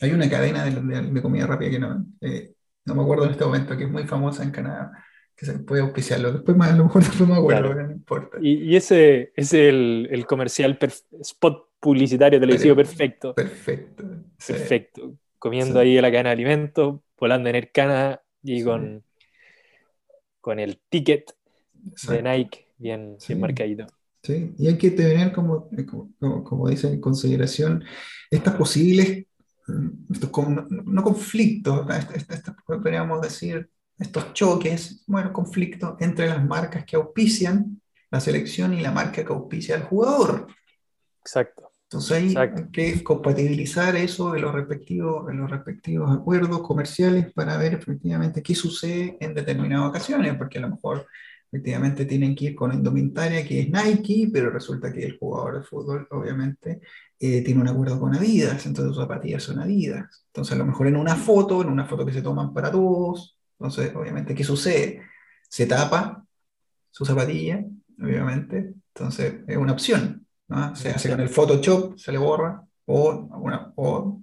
[0.00, 2.54] Hay una cadena de, comida rápida que no, eh,
[2.86, 4.90] no me acuerdo en este momento, que es muy famosa en Canadá,
[5.40, 6.32] que se puede auspiciarlo.
[6.32, 8.36] Después más, a lo mejor después me acuerdo, no importa.
[8.42, 10.78] Y, ese es el, el comercial
[11.22, 13.34] spot publicitario televisivo perfecto.
[13.34, 14.04] Perfecto.
[14.46, 15.14] Perfecto.
[15.38, 19.02] Comiendo ahí la cadena de alimentos, volando en el Canadá y con,
[20.42, 21.34] con el ticket
[22.06, 23.86] de Nike bien, bien marcadito.
[24.22, 25.70] Sí, y hay que tener como,
[26.18, 27.82] como, como dicen en consideración
[28.30, 29.24] estas posibles,
[29.66, 31.86] mm, estos, no, no conflictos,
[32.66, 33.70] podríamos decir,
[34.00, 39.32] estos choques, bueno, conflictos entre las marcas que auspician la selección y la marca que
[39.32, 40.48] auspicia al jugador.
[41.20, 41.70] Exacto.
[41.84, 47.74] Entonces hay que compatibilizar eso de los, respectivos, de los respectivos acuerdos comerciales para ver
[47.74, 51.06] efectivamente qué sucede en determinadas ocasiones, porque a lo mejor
[51.52, 55.64] efectivamente tienen que ir con indumentaria que es Nike, pero resulta que el jugador de
[55.64, 56.80] fútbol obviamente
[57.18, 60.24] eh, tiene un acuerdo con Adidas, entonces sus zapatillas son Adidas.
[60.26, 63.36] Entonces a lo mejor en una foto, en una foto que se toman para todos,
[63.60, 65.02] entonces, obviamente, ¿qué sucede?
[65.46, 66.24] Se tapa
[66.90, 67.62] su zapatilla,
[68.02, 68.72] obviamente.
[68.94, 70.26] Entonces, es una opción.
[70.48, 70.74] ¿no?
[70.74, 74.18] Se hace con el Photoshop, se le borra, o, una, o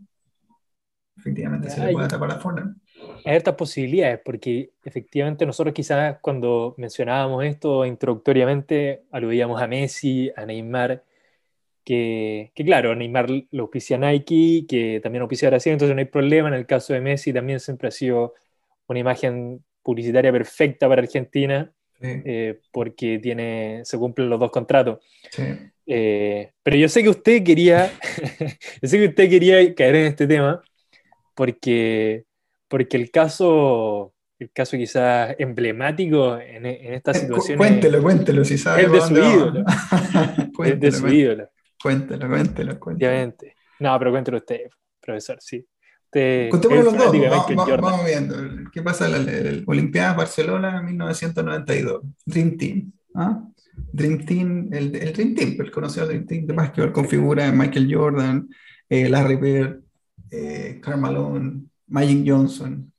[1.16, 2.80] efectivamente se le puede tapar a Fortnite.
[3.26, 10.48] Hay ciertas posibilidades, porque efectivamente nosotros quizás cuando mencionábamos esto introductoriamente aludíamos a Messi, a
[10.48, 11.04] Neymar,
[11.84, 16.48] que, que, claro, Neymar lo auspicia Nike, que también auspicia Brasil, entonces no hay problema.
[16.48, 18.34] En el caso de Messi también siempre ha sido
[18.88, 25.00] una imagen publicitaria perfecta para Argentina, eh, porque tiene, se cumplen los dos contratos.
[25.86, 27.92] Eh, pero yo sé que usted quería,
[28.82, 30.62] yo sé que usted quería caer en este tema,
[31.34, 32.26] porque,
[32.68, 37.58] porque el caso, el caso quizás emblemático en, en esta eh, situación.
[37.58, 38.84] Cuéntelo, cuéntelo, si sabe.
[38.84, 39.64] Es de su ídolo.
[40.66, 41.50] es de su ídolo.
[41.82, 43.10] Cuéntelo, cuéntelo, cuéntelo.
[43.10, 43.56] Obviamente.
[43.80, 44.62] No, pero cuéntelo usted,
[45.00, 45.66] profesor, sí.
[46.12, 48.36] Contémoslo los dos, vamos, vamos, viendo.
[48.72, 52.02] ¿Qué pasa en la Olimpiadas Barcelona 1992?
[52.26, 52.92] Dream Team.
[53.16, 53.44] ¿ah?
[53.92, 57.94] Dream Team, el, el, Dream Team, el conocido Dream Team de básquetbol con figura Michael
[57.94, 58.50] Jordan,
[58.90, 59.82] eh, Larry Bird,
[60.32, 62.92] eh, Karl Malone, Magic Johnson,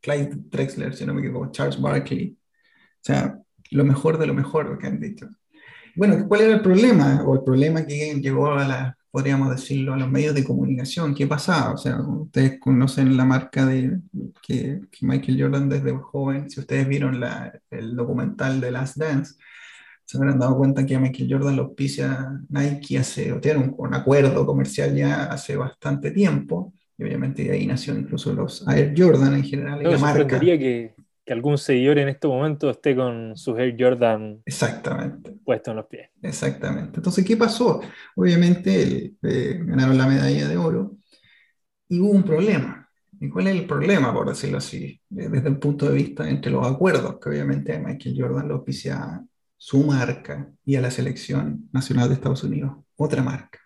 [0.00, 2.36] Clyde Drexler, si no me equivoco, Charles Barkley.
[2.38, 3.38] O sea,
[3.70, 5.28] lo mejor de lo mejor que han dicho.
[5.96, 7.24] Bueno, ¿cuál era el problema?
[7.24, 11.14] O el problema que llegó a la, podríamos decirlo, a los medios de comunicación.
[11.14, 11.72] ¿Qué pasaba?
[11.72, 13.98] O sea, ustedes conocen la marca de
[14.46, 17.24] que, Michael Jordan desde joven, si ustedes vieron
[17.70, 19.36] el documental de Last Dance,
[20.04, 23.94] se habrán dado cuenta que a Michael Jordan lo auspicia Nike hace, o tiene un,
[23.94, 29.34] acuerdo comercial ya hace bastante tiempo, y obviamente de ahí nació incluso los Air Jordan
[29.34, 29.80] en general.
[29.80, 30.38] y la marca.
[30.38, 30.94] que
[31.26, 35.32] que algún seguidor en este momento esté con su Air Jordan Exactamente.
[35.44, 36.08] puesto en los pies.
[36.22, 36.98] Exactamente.
[36.98, 37.80] Entonces, ¿qué pasó?
[38.14, 40.96] Obviamente eh, ganaron la medalla de oro
[41.88, 42.88] y hubo un problema.
[43.18, 45.00] ¿Y cuál es el problema, por decirlo así?
[45.08, 49.24] Desde el punto de vista entre los acuerdos, que obviamente Michael Jordan lo auspicia
[49.56, 53.58] su marca y a la selección nacional de Estados Unidos, otra marca.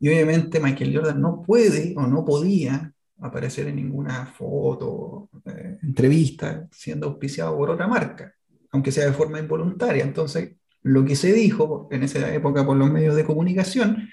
[0.00, 6.68] Y obviamente Michael Jordan no puede o no podía aparecer en ninguna foto, eh, entrevista,
[6.70, 8.34] siendo auspiciado por otra marca,
[8.70, 10.02] aunque sea de forma involuntaria.
[10.04, 14.08] Entonces, lo que se dijo en esa época por los medios de comunicación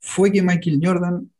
[0.00, 1.30] fue que Michael Jordan,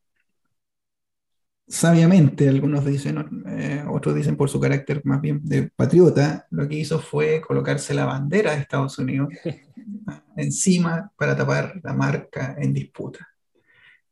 [1.66, 6.76] sabiamente, algunos dicen, eh, otros dicen por su carácter más bien de patriota, lo que
[6.76, 9.28] hizo fue colocarse la bandera de Estados Unidos
[10.36, 13.26] encima para tapar la marca en disputa.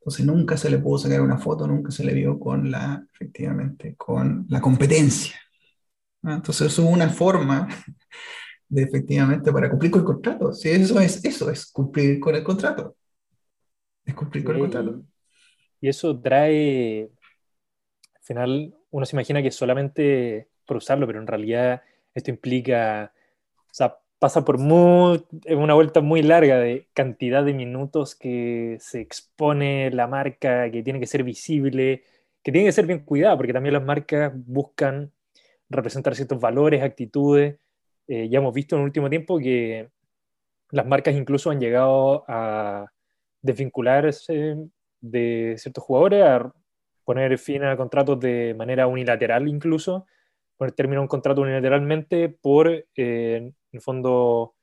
[0.04, 3.94] Entonces nunca se le pudo sacar una foto, nunca se le vio con la, efectivamente,
[3.96, 5.34] con la competencia.
[6.22, 7.66] Entonces eso es una forma
[8.68, 10.52] de efectivamente para cumplir con el contrato.
[10.52, 12.98] Si eso es, eso es cumplir con el contrato.
[14.04, 15.02] Es cumplir con el contrato.
[15.80, 17.10] Y eso trae,
[18.14, 21.80] al final uno se imagina que solamente por usarlo, pero en realidad
[22.12, 23.10] esto implica,
[23.56, 29.90] o sea, pasa por una vuelta muy larga de cantidad de minutos que se expone
[29.90, 32.04] la marca, que tiene que ser visible,
[32.42, 35.12] que tiene que ser bien cuidada, porque también las marcas buscan
[35.68, 37.58] representar ciertos valores, actitudes.
[38.06, 39.90] Eh, ya hemos visto en el último tiempo que
[40.70, 42.86] las marcas incluso han llegado a
[43.42, 44.56] desvincularse
[45.00, 46.52] de ciertos jugadores, a
[47.04, 50.06] poner fin a contratos de manera unilateral incluso,
[50.56, 54.54] poner término a un contrato unilateralmente por eh, en el fondo,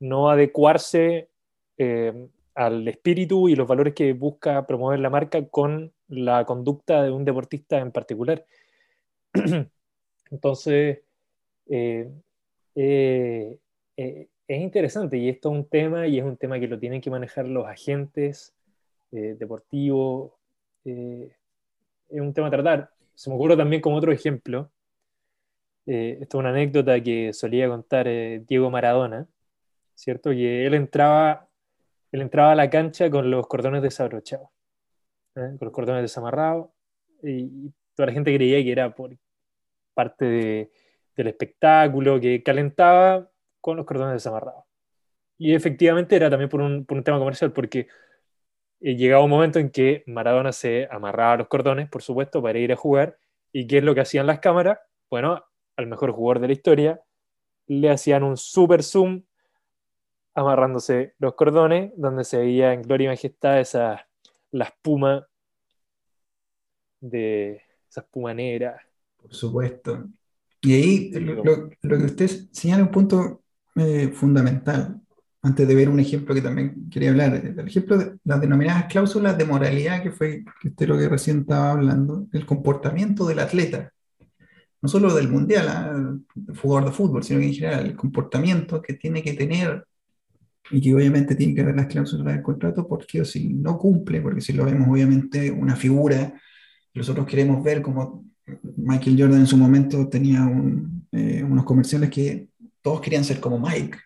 [0.00, 1.28] no adecuarse
[1.76, 7.10] eh, al espíritu y los valores que busca promover la marca con la conducta de
[7.10, 8.46] un deportista en particular.
[10.30, 11.00] Entonces,
[11.66, 12.10] eh,
[12.74, 13.58] eh,
[13.96, 17.10] es interesante y esto es un tema y es un tema que lo tienen que
[17.10, 18.54] manejar los agentes
[19.10, 20.32] deportivos.
[20.84, 21.30] es
[22.10, 22.90] un tema a tratar.
[23.14, 24.70] Se me ocurre también como otro ejemplo,
[25.86, 29.28] eh, esto es una anécdota que solía contar eh, Diego Maradona,
[29.94, 30.30] ¿cierto?
[30.30, 31.48] Que él entraba,
[32.12, 34.48] él entraba a la cancha con los cordones desabrochados,
[35.36, 35.56] ¿eh?
[35.58, 36.70] con los cordones desamarrados,
[37.22, 39.16] y, toda la gente creía que era por
[39.94, 40.70] parte
[41.16, 44.64] del espectáculo, que calentaba con los cordones desamarrados.
[45.38, 47.88] Y efectivamente era también por un, por un tema comercial, porque
[48.80, 52.76] llegaba un momento en que Maradona se amarraba los cordones, por supuesto, para ir a
[52.76, 53.18] jugar,
[53.52, 54.78] y ¿qué es lo que hacían las cámaras?
[55.10, 55.44] Bueno,
[55.76, 57.00] al mejor jugador de la historia,
[57.66, 59.22] le hacían un super zoom
[60.34, 64.06] amarrándose los cordones, donde se veía en gloria y majestad esa,
[64.50, 65.26] la espuma
[67.00, 68.80] de esa espuma negra.
[69.16, 70.08] Por supuesto.
[70.60, 71.42] Y ahí lo,
[71.80, 73.42] que usted señala un punto
[73.76, 75.00] eh, fundamental,
[75.42, 79.36] antes de ver un ejemplo que también quería hablar, el ejemplo de las denominadas cláusulas
[79.36, 83.92] de moralidad, que fue que usted lo que recién estaba hablando, el comportamiento del atleta
[84.84, 86.54] no solo del mundial, el ¿ah?
[86.60, 89.82] jugador de fútbol, sino que en general el comportamiento que tiene que tener
[90.70, 94.42] y que obviamente tiene que ver las cláusulas del contrato, porque si no cumple, porque
[94.42, 96.38] si lo vemos obviamente una figura,
[96.92, 98.26] nosotros queremos ver como
[98.76, 100.46] Michael Jordan en su momento tenía
[101.12, 102.48] eh, unos comerciales que
[102.82, 103.96] todos querían ser como Mike.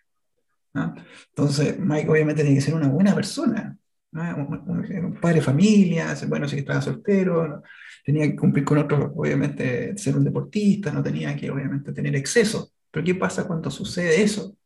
[1.30, 3.76] Entonces, Mike obviamente tiene que ser una buena persona,
[4.12, 7.64] un, padre de familia, bueno, si estaba soltero,
[8.08, 12.70] tenía que cumplir con otros, obviamente, ser un deportista, no tenía que, obviamente, tener exceso.
[12.90, 14.56] Pero ¿qué pasa cuando sucede eso?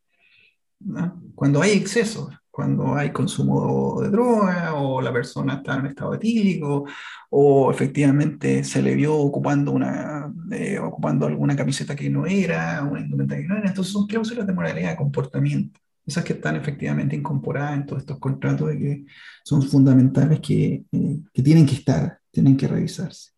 [1.35, 6.85] Cuando hay exceso, cuando hay consumo de droga o la persona está en estado etílico
[7.31, 13.01] o efectivamente se le vio ocupando, una, eh, ocupando alguna camiseta que no era, una
[13.01, 13.67] indumentaria que no era.
[13.67, 15.81] Entonces son cláusulas de moralidad de comportamiento.
[16.05, 19.05] Esas que están efectivamente incorporadas en todos estos contratos y que
[19.43, 23.32] son fundamentales que, eh, que tienen que estar, tienen que revisarse.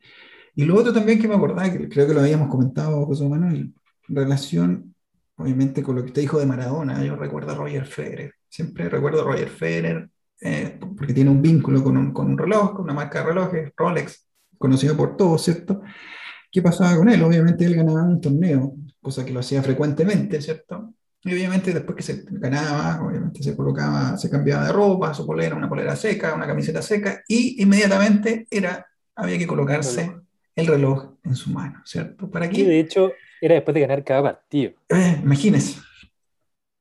[0.56, 3.74] Y lo otro también que me acordaba, que creo que lo habíamos comentado, José Manuel,
[4.08, 4.96] relación
[5.38, 9.22] obviamente con lo que usted dijo de Maradona, yo recuerdo a Roger Federer Siempre recuerdo
[9.22, 12.94] a Roger Federer, eh, porque tiene un vínculo con un, con un reloj, con una
[12.94, 15.82] marca de relojes, Rolex, conocido por todos, ¿cierto?
[16.50, 17.22] ¿Qué pasaba con él?
[17.22, 20.94] Obviamente él ganaba un torneo, cosa que lo hacía frecuentemente, ¿cierto?
[21.22, 25.54] Y obviamente después que se ganaba, obviamente se colocaba, se cambiaba de ropa, su polera,
[25.54, 30.16] una polera seca, una camiseta seca, y inmediatamente era, había que colocarse
[30.56, 32.30] el reloj en su mano, ¿cierto?
[32.30, 32.62] ¿Para qué?
[32.62, 34.74] Y de hecho era después de ganar cada partido.
[34.90, 35.80] Eh, imagínese,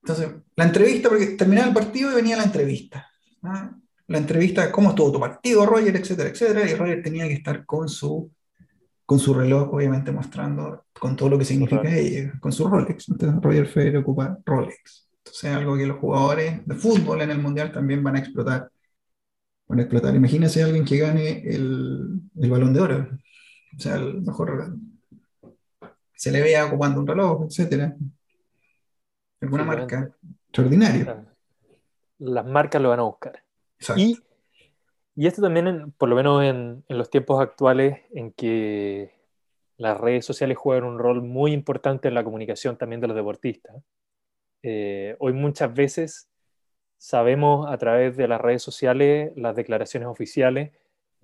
[0.05, 3.11] entonces, la entrevista, porque terminaba el partido y venía la entrevista.
[4.07, 5.97] La entrevista, ¿cómo estuvo tu partido, Roger?
[5.97, 6.71] Etcétera, etcétera.
[6.71, 8.31] Y Roger tenía que estar con su,
[9.07, 13.09] con su reloj, obviamente mostrando con todo lo que significa ella, con su Rolex.
[13.09, 15.09] Entonces, Roger Federer ocupa Rolex.
[15.21, 18.71] Entonces, algo que los jugadores de fútbol en el Mundial también van a explotar.
[19.67, 20.15] Van a explotar.
[20.15, 23.09] Imagínese a alguien que gane el, el balón de oro.
[23.77, 24.77] O sea, a lo mejor
[26.15, 27.97] se le vea ocupando un reloj, etcétera
[29.45, 30.11] alguna marca
[30.47, 31.25] extraordinaria.
[32.19, 33.43] Las marcas lo van a buscar.
[33.97, 34.19] Y,
[35.15, 39.13] y, esto también, por lo menos en, en, los tiempos actuales en que
[39.77, 43.77] las redes sociales juegan un rol muy importante en la comunicación también de los deportistas.
[44.63, 46.31] Eh, hoy muchas veces
[46.97, 50.73] sabemos a través de las redes sociales las declaraciones oficiales,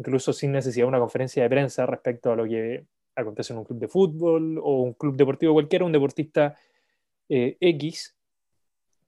[0.00, 3.66] incluso sin necesidad de una conferencia de prensa respecto a lo que acontece en un
[3.66, 6.56] club de fútbol o un club deportivo cualquiera, un deportista
[7.28, 8.16] eh, X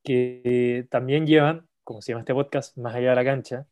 [0.04, 3.66] que también llevan, como se llama este podcast, más allá de la cancha,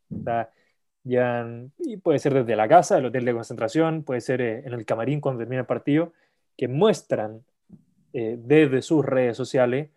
[1.05, 4.73] llevan, y puede ser desde la casa, el hotel de concentración, puede ser eh, en
[4.73, 6.15] el camarín cuando termina el partido,
[6.57, 7.45] que muestran
[8.15, 9.91] eh, desde sus redes sociales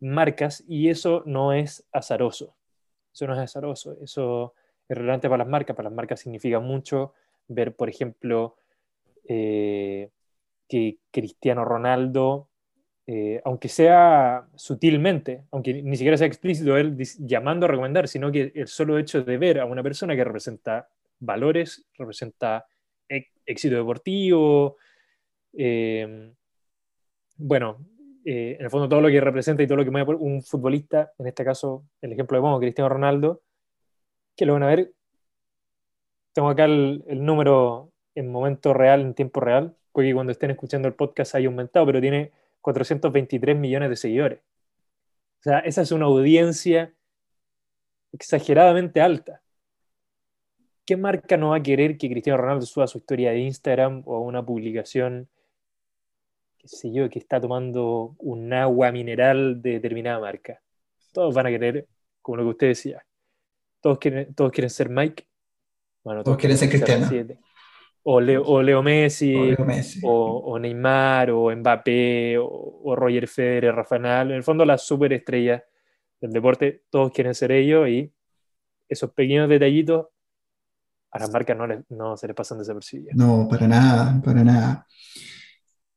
[0.00, 2.54] marcas y eso no es azaroso.
[3.14, 4.52] Eso no es azaroso, eso
[4.88, 5.76] es relevante para las marcas.
[5.76, 7.14] Para las marcas significa mucho
[7.48, 8.56] ver, por ejemplo,
[9.26, 10.10] que
[11.10, 12.48] Cristiano Ronaldo
[13.08, 18.50] eh, aunque sea sutilmente, aunque ni siquiera sea explícito él llamando a recomendar, sino que
[18.52, 20.88] el solo hecho de ver a una persona que representa
[21.20, 22.66] valores, representa
[23.08, 24.76] éxito deportivo,
[25.56, 26.32] eh,
[27.36, 27.78] bueno,
[28.24, 31.12] eh, en el fondo todo lo que representa y todo lo que mueve un futbolista,
[31.16, 33.42] en este caso el ejemplo de pongo, Cristiano Ronaldo,
[34.36, 34.92] que lo van a ver,
[36.36, 40.94] tengo acá el, número en momento real, en tiempo real, porque cuando estén escuchando el
[40.94, 44.40] podcast haya aumentado, pero tiene 423 millones de seguidores.
[45.40, 46.94] O sea, esa es una audiencia
[48.12, 49.42] exageradamente alta.
[50.84, 54.20] ¿Qué marca no va a querer que Cristiano Ronaldo suba su historia de Instagram o
[54.20, 55.28] una publicación,
[56.58, 60.62] qué sé yo, que está tomando un agua mineral de determinada marca?
[61.12, 61.86] Todos van a querer,
[62.20, 63.06] como lo que usted decía,
[63.86, 65.28] todos quieren, todos quieren ser Mike.
[66.02, 67.08] Bueno, todos, quieren ser Cristiano.
[68.02, 69.54] O Leo, Messi,
[70.02, 74.30] o, Neymar, o Mbappé, o, Roger Federer, Rafael Nadal.
[74.32, 75.62] En el fondo, las superestrellas
[76.20, 78.12] del deporte, todos quieren ser ellos y
[78.88, 80.08] esos pequeños detallitos
[81.12, 83.14] a las marcas no, no se les pasan desapercibidos.
[83.14, 84.84] No, para nada, para nada.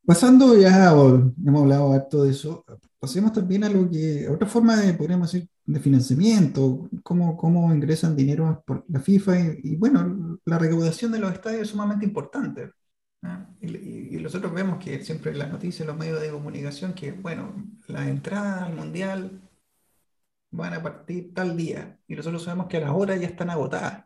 [0.06, 2.64] Pasando ya, hemos hablado harto de eso,
[3.00, 8.16] pasemos también a lo que, otra forma de, podríamos decir, de financiamiento, cómo, cómo ingresan
[8.16, 12.72] dinero por la FIFA y, bueno, la recaudación de los estadios es sumamente importante.
[13.62, 17.54] Y, nosotros vemos que siempre las noticias, los medios de comunicación, que bueno,
[17.88, 19.42] las entradas al mundial
[20.52, 24.06] van a partir tal día y nosotros sabemos que a las horas ya están agotadas.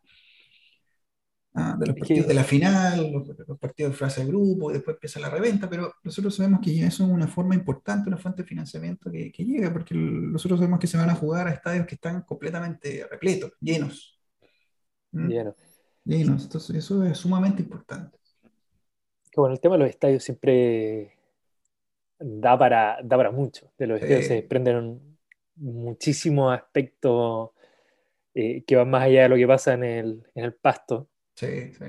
[1.56, 1.76] ¿Ah?
[1.80, 5.20] de los partidos de la final, los, partidos de fase de grupo, y después empieza
[5.20, 8.48] la reventa, pero nosotros sabemos que ya eso es una forma importante, una fuente de
[8.48, 11.96] financiamiento que, que llega, porque nosotros sabemos que se van a jugar a estadios que
[11.96, 14.20] están completamente repletos, llenos.
[15.12, 15.28] ¿Mm?
[15.28, 15.56] Llenos.
[16.06, 18.18] Llenos, entonces eso es sumamente importante.
[19.36, 21.18] Bueno, el tema de los estadios siempre
[22.20, 23.72] da para, da para mucho.
[23.78, 25.18] De los estadios se desprenden
[25.56, 27.52] muchísimos aspectos
[28.34, 31.08] eh, que van más allá de lo que pasa en el, en el pasto.
[31.36, 31.86] Sí, sí.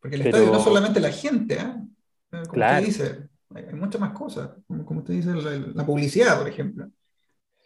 [0.00, 1.74] Porque el estadio no es solamente la gente, ¿eh?
[2.30, 2.86] Como claro.
[2.86, 4.50] usted dice, hay, muchas más cosas.
[4.66, 5.30] Como, como usted dice,
[5.74, 6.88] la, publicidad, por ejemplo.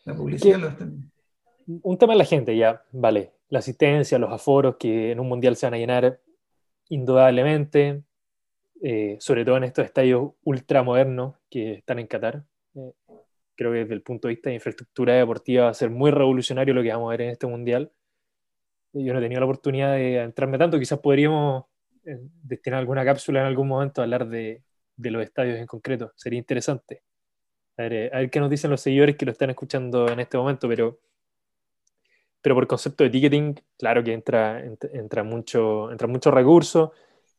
[0.04, 0.88] La publicidad lo está...
[1.82, 3.32] Un tema es la gente, ya, vale.
[3.48, 6.20] La asistencia, los aforos que en un mundial se van a llenar,
[6.88, 8.02] indudablemente.
[8.82, 12.44] Eh, sobre todo en estos estadios ultramodernos que están en Qatar.
[12.74, 12.92] Eh,
[13.54, 16.72] creo que desde el punto de vista de infraestructura deportiva va a ser muy revolucionario
[16.72, 17.92] lo que vamos a ver en este mundial.
[18.92, 21.64] Yo no he tenido la oportunidad de entrarme tanto, quizás podríamos
[22.04, 24.62] eh, destinar alguna cápsula en algún momento a hablar de,
[24.96, 27.02] los estadios en concreto, sería interesante.
[27.76, 30.36] A ver, a ver, qué nos dicen los seguidores que lo están escuchando en este
[30.36, 31.00] momento, pero,
[32.42, 34.62] pero por concepto de ticketing, claro que entra,
[34.92, 36.92] entra, mucho, entra mucho recurso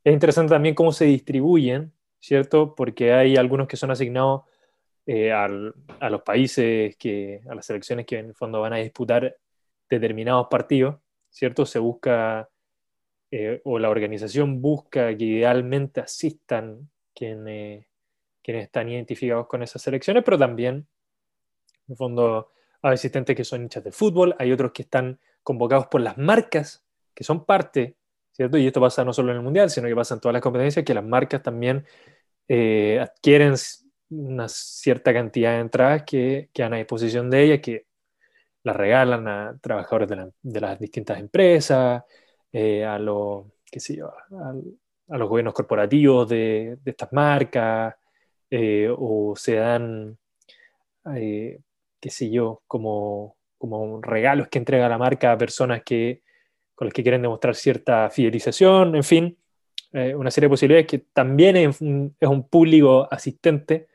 [0.04, 2.74] es interesante también cómo se distribuyen, ¿cierto?
[2.76, 4.44] Porque hay algunos que son asignados
[5.06, 9.36] eh, a los países, que, a las selecciones que en el fondo van a disputar
[9.90, 10.98] determinados partidos,
[11.32, 11.66] ¿cierto?
[11.66, 12.50] Se busca,
[13.32, 17.88] eh, o la organización busca que idealmente asistan quienes,
[18.44, 20.76] quienes están identificados con esas selecciones, pero también,
[21.88, 22.52] en el fondo,
[22.84, 26.84] hay asistentes que son hinchas de fútbol, hay otros que están convocados por las marcas,
[27.16, 27.96] que son parte
[28.32, 28.58] ¿cierto?
[28.58, 30.86] Y esto pasa no solo en el Mundial, sino que pasa en todas las competencias,
[30.86, 31.86] que las marcas también
[32.48, 33.56] eh, adquieren
[34.10, 37.88] una cierta cantidad de entradas que a disposición de ellas, que
[38.64, 40.10] las regalan a trabajadores
[40.42, 42.04] de, las distintas empresas,
[42.52, 47.96] eh, a, los, qué sé yo, a, los gobiernos corporativos de, estas marcas,
[48.50, 50.18] eh, o se dan,
[51.04, 56.22] qué sé yo, como, como regalos que entrega la marca a personas que
[56.82, 59.38] con los que quieren demostrar cierta fidelización, en fin,
[59.94, 63.88] eh, una serie de posibilidades que también es un, público asistente,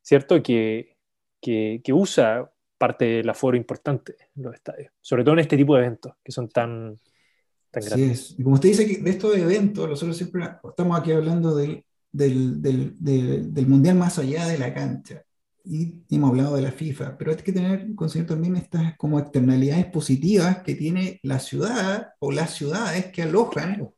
[0.00, 0.42] ¿cierto?
[0.42, 0.96] Que,
[1.38, 2.50] que, usa
[2.80, 6.32] parte del aforo importante en los estadios, sobre todo en este tipo de eventos que
[6.32, 6.98] son tan,
[7.70, 8.34] tan grandes.
[8.38, 12.62] Y como usted dice, que de estos eventos, nosotros siempre estamos aquí hablando del, del,
[12.62, 15.22] del, del mundial más allá de la cancha
[15.62, 19.20] y hemos hablado de la FIFA, pero hay que tener en consideración también estas como
[19.20, 23.90] externalidades positivas que tiene la ciudad o las ciudades que alojan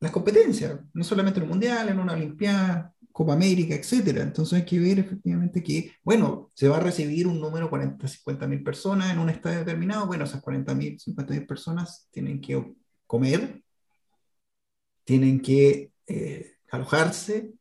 [0.00, 4.22] las competencias, no solamente en el Mundial, en una Olimpiada, Copa América, etcétera.
[4.22, 8.46] Entonces hay que ver efectivamente que, bueno, se va a recibir un número 40, 50
[8.46, 12.74] mil personas en un estadio determinado, bueno, esas 40 mil, 50 mil personas tienen que
[13.08, 13.60] comer,
[15.02, 17.54] tienen que eh, alojarse,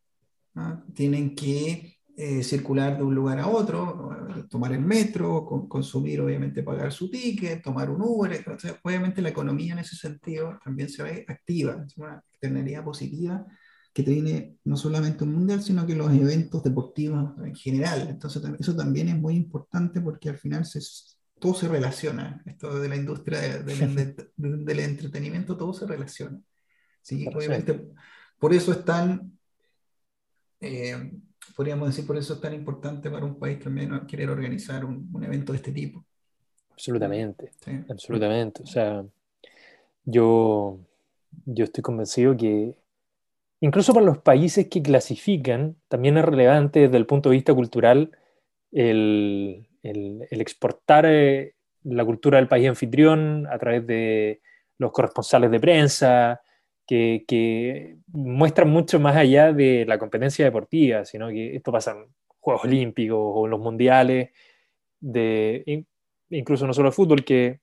[0.53, 0.83] ¿ah?
[0.93, 4.11] tienen que eh, circular de un lugar a otro,
[4.51, 8.45] tomar el metro, consumir, obviamente pagar su ticket, tomar un Uber.
[8.83, 13.43] obviamente la economía en ese sentido también se ve activa, es una externalidad positiva
[13.97, 18.05] que tiene no solamente un mundial, sino que los eventos deportivos en general.
[18.07, 20.79] Entonces eso también es muy importante porque al final se,
[21.39, 22.39] todo se relaciona.
[22.45, 26.39] Esto de la industria del, entretenimiento, todo se relaciona.
[27.01, 27.27] ¿sí?
[27.33, 27.87] Obviamente,
[28.37, 29.35] por eso es tan...
[30.59, 31.13] Eh,
[31.55, 35.23] podríamos decir, por eso es tan importante para un país también querer organizar un, un
[35.23, 36.05] evento de este tipo.
[36.69, 37.51] Absolutamente,
[37.89, 38.61] absolutamente.
[38.61, 39.03] O sea,
[40.05, 40.77] yo,
[41.47, 42.77] yo estoy convencido que
[43.59, 48.11] incluso para los países que clasifican, también es relevante desde el punto de vista cultural
[48.71, 54.41] el, exportar eh, la cultura del país anfitrión a través de
[54.77, 56.41] los corresponsales de prensa,
[56.85, 62.05] que, muestran mucho más allá de la competencia deportiva, sino que esto pasa en
[62.39, 64.29] Juegos Olímpicos o en los Mundiales,
[64.99, 65.85] de,
[66.29, 67.59] incluso no solo el fútbol, que,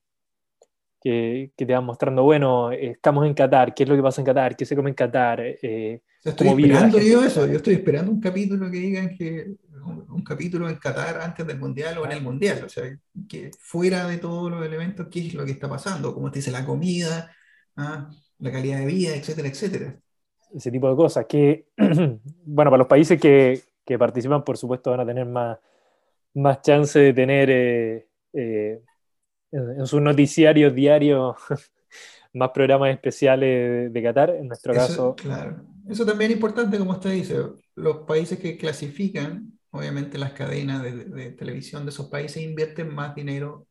[1.05, 4.55] que, te van mostrando, bueno, estamos en Qatar, qué es lo que pasa en Qatar,
[4.55, 5.39] qué se come en Qatar.
[5.39, 9.53] Eh, estoy esperando yo eso, yo estoy esperando un capítulo que digan que
[9.85, 12.85] un, capítulo en Qatar antes del Mundial o en el Mundial, o sea,
[13.29, 16.49] que fuera de todos los elementos, qué es lo que está pasando, como te dice
[16.49, 17.31] la comida,
[17.75, 18.09] ¿ah?
[18.39, 19.95] la calidad de vida, etcétera, etcétera.
[20.55, 25.01] Ese tipo de cosas que, bueno, para los países que, que participan, por supuesto, van
[25.01, 25.59] a tener más,
[26.33, 28.81] más chance de tener eh, eh,
[29.55, 31.35] en, sus noticiarios diarios
[32.33, 35.15] más programas especiales de, Qatar, en nuestro caso.
[35.15, 37.37] Claro, eso también es importante, como usted dice,
[37.75, 43.15] los países que clasifican, obviamente las cadenas de, de televisión de esos países invierten más
[43.15, 43.67] dinero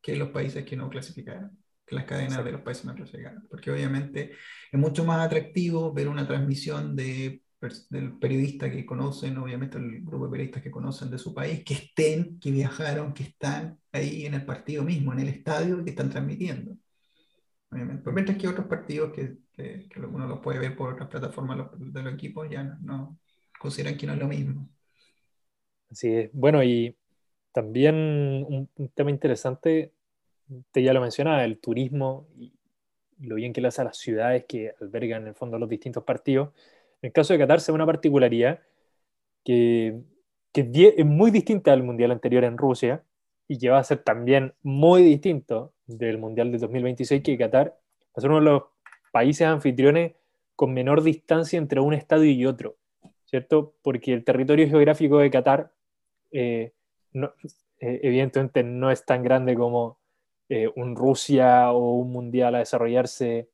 [0.00, 3.70] que los países que no clasificaron que las cadenas de los países más clasificados, porque
[3.70, 4.32] obviamente
[4.72, 7.42] es mucho más atractivo ver una transmisión de,
[7.90, 11.74] del periodista que conocen, obviamente el grupo de periodistas que conocen de su país, que
[11.74, 16.10] estén, que viajaron, que están ahí en el partido mismo, en el estadio, que están
[16.10, 16.76] transmitiendo.
[17.70, 18.10] Obviamente.
[18.12, 22.14] Mientras que otros partidos que, que, uno los puede ver por otras plataformas de los
[22.14, 23.18] equipos ya no,
[23.58, 24.68] consideran que no es lo mismo.
[25.90, 26.30] Así es.
[26.32, 26.96] Bueno, y
[27.52, 29.94] también un, tema interesante,
[30.70, 32.52] te ya lo mencionaba, el turismo y
[33.18, 36.04] lo bien que le hace a las ciudades que albergan en el fondo los distintos
[36.04, 36.50] partidos.
[37.06, 38.58] En el caso de Qatar se ve una particularidad
[39.44, 40.00] que,
[40.52, 43.04] que es muy distinta al Mundial anterior en Rusia
[43.46, 48.12] y que va a ser también muy distinto del Mundial de 2026, que Qatar va
[48.16, 48.62] a ser uno de los
[49.12, 50.14] países anfitriones
[50.56, 52.74] con menor distancia entre un estadio y otro,
[53.26, 53.74] ¿cierto?
[53.82, 55.70] Porque el territorio geográfico de Qatar
[56.32, 56.72] eh,
[57.14, 57.30] eh,
[58.02, 60.00] evidentemente no es tan grande como
[60.48, 63.48] eh, un Rusia o un mundial a desarrollarse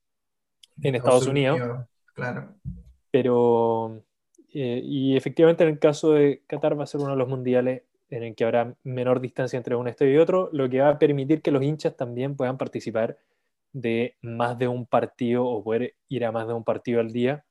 [0.81, 1.61] en Estados, Unidos.
[2.15, 2.55] Claro.
[3.13, 4.03] Pero,
[4.49, 8.25] y efectivamente en el caso de Qatar va a ser uno de los mundiales en
[8.25, 11.43] el que habrá menor distancia entre un estadio y otro, lo que va a permitir
[11.43, 13.19] que los hinchas también puedan participar
[13.73, 17.45] de más de un partido o poder ir a más de un partido al día,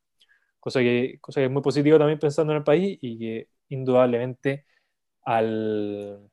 [0.60, 4.66] cosa que, cosa que es muy positivo también pensando en el país y que indudablemente
[5.24, 6.30] al,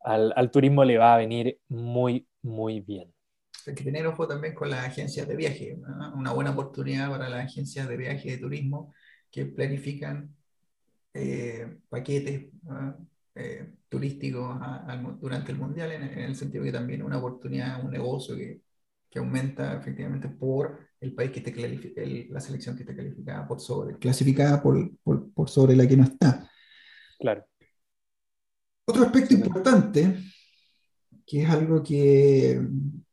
[0.00, 3.12] al, turismo le va a venir muy, muy bien.
[3.66, 5.78] Hay que tener ojo también con las agencias de viaje,
[6.14, 8.94] una buena oportunidad para las agencias de viaje y de turismo
[9.30, 10.34] que planifican
[11.14, 12.46] eh, paquetes
[13.34, 14.58] eh, turísticos
[15.20, 18.62] durante el Mundial, en, el sentido que también una oportunidad, un negocio que,
[19.08, 23.98] que aumenta efectivamente por el país que esté la selección que esté calificada por sobre,
[23.98, 26.48] clasificada por, por, por, sobre la que no está.
[27.18, 27.44] Claro.
[28.84, 30.16] Otro aspecto importante,
[31.26, 32.60] que es algo que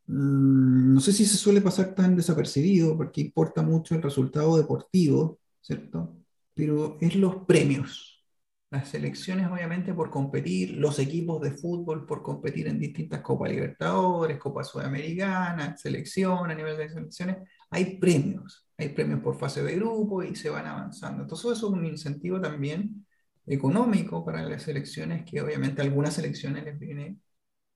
[0.08, 6.18] no sé si se suele pasar tan desapercibido, porque importa mucho el resultado deportivo, ¿cierto?
[6.58, 8.26] pero es los premios.
[8.72, 14.40] Las selecciones, obviamente, por competir, los equipos de fútbol por competir en distintas Copas Libertadores,
[14.40, 17.38] Copas Sudamericanas, selección, a nivel de selecciones,
[17.70, 18.68] hay premios.
[18.78, 21.22] Hay premios por fase de grupo y se van avanzando.
[21.22, 23.06] Entonces, eso es un incentivo también
[23.46, 27.18] económico para las selecciones, que obviamente a algunas selecciones les viene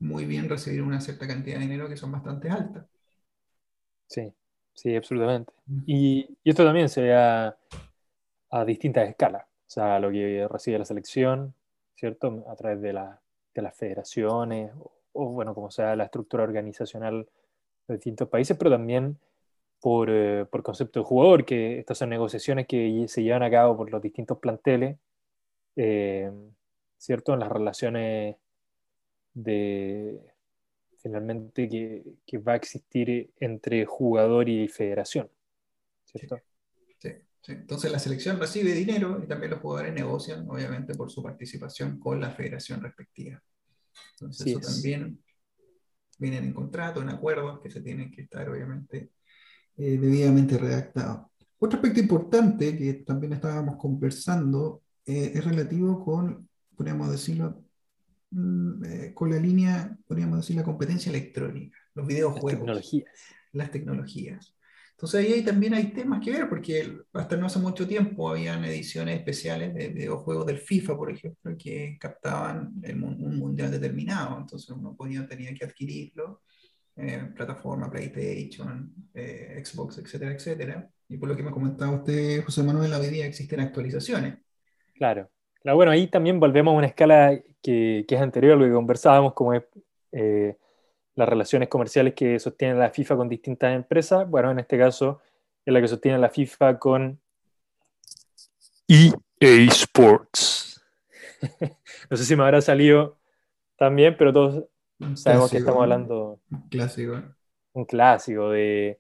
[0.01, 2.85] muy bien recibir una cierta cantidad de dinero que son bastante altas.
[4.07, 4.33] Sí,
[4.73, 5.53] sí, absolutamente.
[5.85, 7.55] Y, y esto también se ve a
[8.65, 9.43] distintas escalas.
[9.43, 11.53] O sea, lo que recibe la selección,
[11.95, 12.43] ¿cierto?
[12.49, 12.91] A través de,
[13.53, 14.73] de las federaciones,
[15.13, 17.29] o, bueno, como sea la estructura organizacional
[17.87, 19.17] de distintos países, pero también
[19.79, 23.77] por, eh, por concepto de jugador, que estas son negociaciones que se llevan a cabo
[23.77, 24.97] por los distintos planteles,
[25.77, 26.29] eh,
[26.97, 27.33] ¿cierto?
[27.33, 28.35] En las relaciones
[29.34, 30.19] de
[30.97, 35.29] finalmente que, que, va a existir entre jugador y federación,
[36.05, 36.39] ¿cierto?
[37.47, 42.19] Entonces la selección recibe dinero y también los jugadores negocian, obviamente, por su participación con
[42.19, 43.41] la federación respectiva.
[44.13, 45.19] Entonces eso también
[46.19, 49.11] vienen en contrato, en acuerdos que se tienen que estar, obviamente,
[49.77, 51.27] eh, debidamente redactados.
[51.57, 57.61] Otro aspecto importante que también estábamos conversando eh, es relativo con, podríamos decirlo,
[58.86, 62.67] eh, con la línea, podríamos decir, la competencia electrónica, los videojuegos.
[62.67, 63.11] Las tecnologías.
[63.53, 64.55] Las tecnologías.
[64.91, 69.17] Entonces ahí también hay temas que ver, porque hasta no hace mucho tiempo habían ediciones
[69.17, 75.27] especiales de videojuegos del FIFA, por ejemplo, que captaban un mundial determinado, entonces uno podía,
[75.27, 76.43] tenía que adquirirlo,
[76.95, 80.89] eh, plataforma PlayStation, eh, Xbox, etcétera, etcétera.
[81.09, 84.38] Y por lo que me comentaba usted, José Manuel, hoy día existen actualizaciones.
[84.93, 85.32] Claro.
[85.62, 85.76] Claro.
[85.76, 89.34] Bueno, ahí también volvemos a una escala que, que es anterior a lo que conversábamos,
[89.34, 89.64] como es...
[90.12, 90.57] Eh,
[91.16, 94.30] las relaciones comerciales que sostiene la FIFA con distintas empresas.
[94.30, 95.22] Bueno, en este caso
[95.66, 97.20] es la que sostiene la FIFA con
[98.88, 100.82] EA Sports.
[102.09, 103.20] no sé si me habrá salido
[103.78, 104.66] también, pero todos
[105.16, 106.39] sabemos que estamos hablando.
[106.49, 107.22] Un clásico.
[107.74, 108.99] Un clásico de,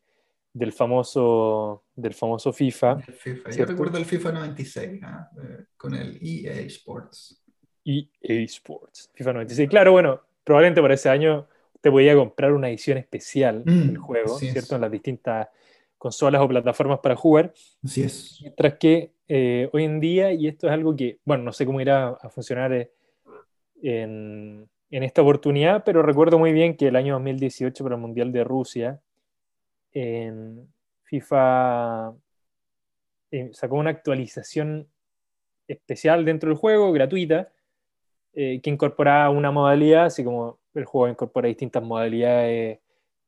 [0.53, 2.99] del, famoso, del famoso FIFA.
[3.55, 5.29] Yo recuerdo el FIFA 96 ¿ah?
[5.41, 7.41] eh, con el EA Sports.
[7.85, 9.11] EA Sports.
[9.13, 9.69] FIFA 96.
[9.69, 11.47] Claro, bueno, probablemente para ese año
[11.79, 14.75] te podía comprar una edición especial del mm, juego, ¿cierto?
[14.75, 15.47] En las distintas
[15.97, 17.53] consolas o plataformas para jugar.
[17.83, 18.37] Así es.
[18.41, 21.81] Mientras que eh, hoy en día, y esto es algo que, bueno, no sé cómo
[21.81, 22.91] irá a funcionar eh,
[23.81, 28.31] en, en, esta oportunidad, pero recuerdo muy bien que el año 2018 para el Mundial
[28.31, 28.99] de Rusia,
[31.03, 32.13] FIFA
[33.31, 34.87] eh, sacó una actualización
[35.67, 37.51] especial dentro del juego, gratuita,
[38.33, 42.79] que incorporaba una modalidad, así como el juego incorpora distintas modalidades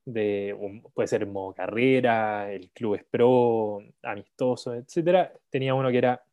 [0.05, 0.55] de,
[0.93, 5.29] puede ser modo carrera, el club es pro, amistoso, etc.
[5.49, 6.23] Tenía uno que era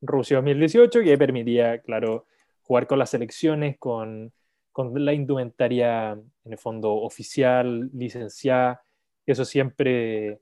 [0.00, 2.26] Rusia 2018, que permitía, claro,
[2.62, 4.32] jugar con las selecciones, con,
[4.72, 8.82] con la indumentaria, en el fondo, oficial, licenciada.
[9.26, 10.40] Eso siempre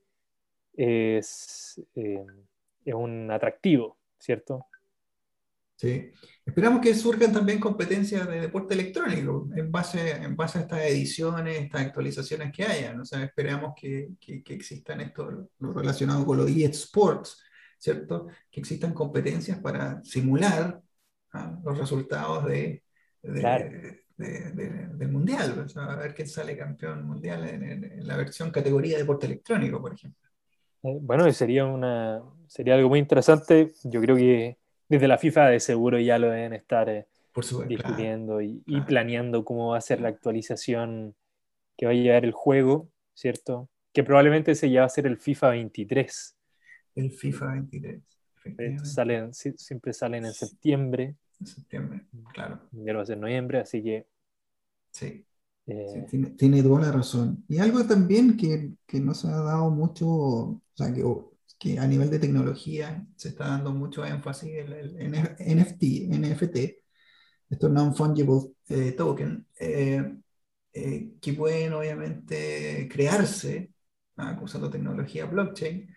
[0.74, 2.24] es, eh,
[2.84, 4.66] es un atractivo, ¿cierto?
[5.76, 6.12] Sí.
[6.44, 11.58] Esperamos que surjan también competencias de deporte electrónico en base, en base a estas ediciones,
[11.58, 13.00] estas actualizaciones que hayan.
[13.00, 17.42] O sea, esperamos que, que, que existan esto, lo relacionado con los eSports,
[17.78, 18.26] ¿cierto?
[18.50, 20.82] Que existan competencias para simular
[21.32, 21.58] ¿ah?
[21.64, 22.82] los resultados de,
[23.22, 23.64] de, Claro.
[23.70, 25.58] de- de- del mundial.
[25.64, 29.02] O sea, a ver quién sale campeón mundial en, en- en la versión categoría de
[29.02, 30.28] deporte electrónico, por ejemplo.
[30.82, 33.72] Eh, Bueno, y sería una, sería algo muy interesante.
[33.84, 34.58] Yo creo que
[34.88, 38.62] desde la FIFA de seguro ya lo deben estar eh, Por supuesto, claro, discutiendo y,
[38.66, 38.86] y claro.
[38.86, 41.14] planeando cómo va a ser la actualización
[41.76, 43.68] que va a llevar el juego, ¿cierto?
[43.92, 46.36] Que probablemente se ya va a ser el FIFA 23.
[46.94, 48.02] El FIFA 23,
[48.58, 52.60] Eh, Salen, si- siempre salen en septiembre, en septiembre, claro.
[52.72, 54.06] ya va a ser en noviembre, así que
[54.92, 55.24] Sí.
[55.66, 57.44] eh, Sí, tiene, tiene toda la razón.
[57.48, 61.04] Y algo también que, que no se ha dado mucho, o sea, que,
[61.58, 66.56] que a nivel de tecnología se está dando mucho énfasis en el, NF NFT, NFT,
[67.50, 70.16] estos non-fungible eh, token, eh,
[70.72, 73.72] eh, que pueden obviamente crearse
[74.16, 75.88] ah, usando tecnología blockchain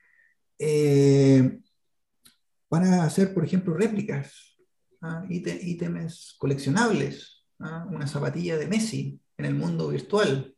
[2.67, 4.52] para hacer, por ejemplo, réplicas,
[5.03, 10.55] ah, íte- ítems coleccionables, ah, una zapatilla de Messi en el mundo virtual,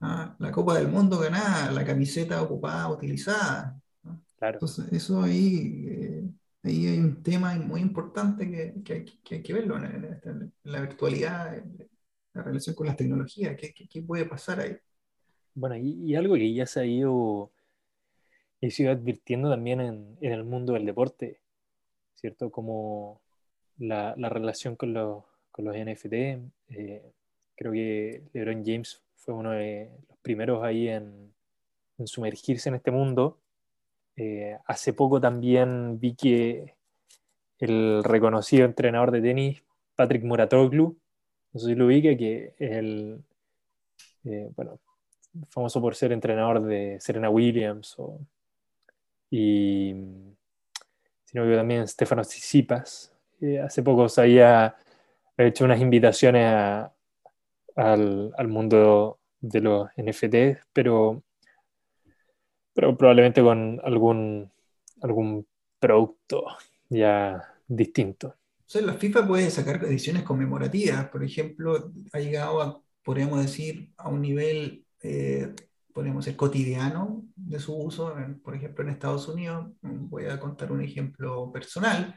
[0.00, 3.78] ah, la Copa del Mundo ganada, la camiseta ocupada, utilizada.
[4.04, 4.22] ¿no?
[4.38, 4.56] claro.
[4.56, 6.24] Entonces, eso ahí, eh,
[6.62, 10.04] ahí hay un tema muy importante que, que hay, que hay que verlo en, en
[10.04, 11.88] esta- en la virtualidad, en
[12.34, 14.76] la relación con las tecnologías, ¿qué, qué- qué puede pasar ahí?
[15.54, 17.52] Bueno, y, y algo que ya se ha ido,
[18.62, 21.42] ha ido advirtiendo también en, en el mundo del deporte,
[22.14, 22.50] ¿cierto?
[22.50, 23.20] Como
[23.78, 26.12] la, la relación con los, con los NFT.
[26.70, 27.02] eh,
[27.56, 31.32] creo que LeBron James fue uno de los primeros ahí en,
[32.04, 33.38] sumergirse en este mundo.
[34.16, 36.74] Eh, hace poco también vi que
[37.58, 39.62] el reconocido entrenador de tenis,
[39.94, 40.98] Patrick Muratoglu,
[41.52, 43.22] no sé si lo ubica, que es el,
[44.24, 44.80] eh, bueno,
[45.48, 47.96] famoso por ser entrenador de Serena Williams
[49.30, 49.94] y
[51.24, 53.11] sino que también Stefano Tsitsipas.
[53.42, 54.76] Eh, hace poco se había
[55.38, 56.94] hecho unas invitaciones a-
[57.76, 61.22] al, al mundo de los NFT, pero,
[62.74, 64.50] pero probablemente con algún,
[65.02, 65.46] algún
[65.78, 66.44] producto
[66.90, 68.36] ya distinto.
[68.66, 73.92] O sea, la FIFA puede sacar ediciones conmemorativas, por ejemplo, ha llegado a, podríamos decir,
[73.98, 75.54] a un nivel, eh,
[75.92, 80.82] podríamos decir, cotidiano de su uso, por ejemplo, en Estados Unidos, voy a contar un
[80.82, 82.14] ejemplo personal,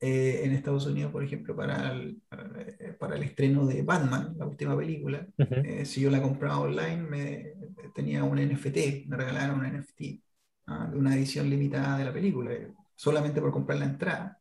[0.00, 4.34] eh, en Estados Unidos, por ejemplo, para el, para, eh, para el estreno de Batman,
[4.38, 5.54] la última película, Ujú.
[5.62, 7.52] eh, si yo la compraba online, me,
[7.94, 10.22] tenía un NFT, me regalaron un NFT,
[10.66, 14.38] ah, de una edición limitada de la película, eh, solamente por comprar la entrada.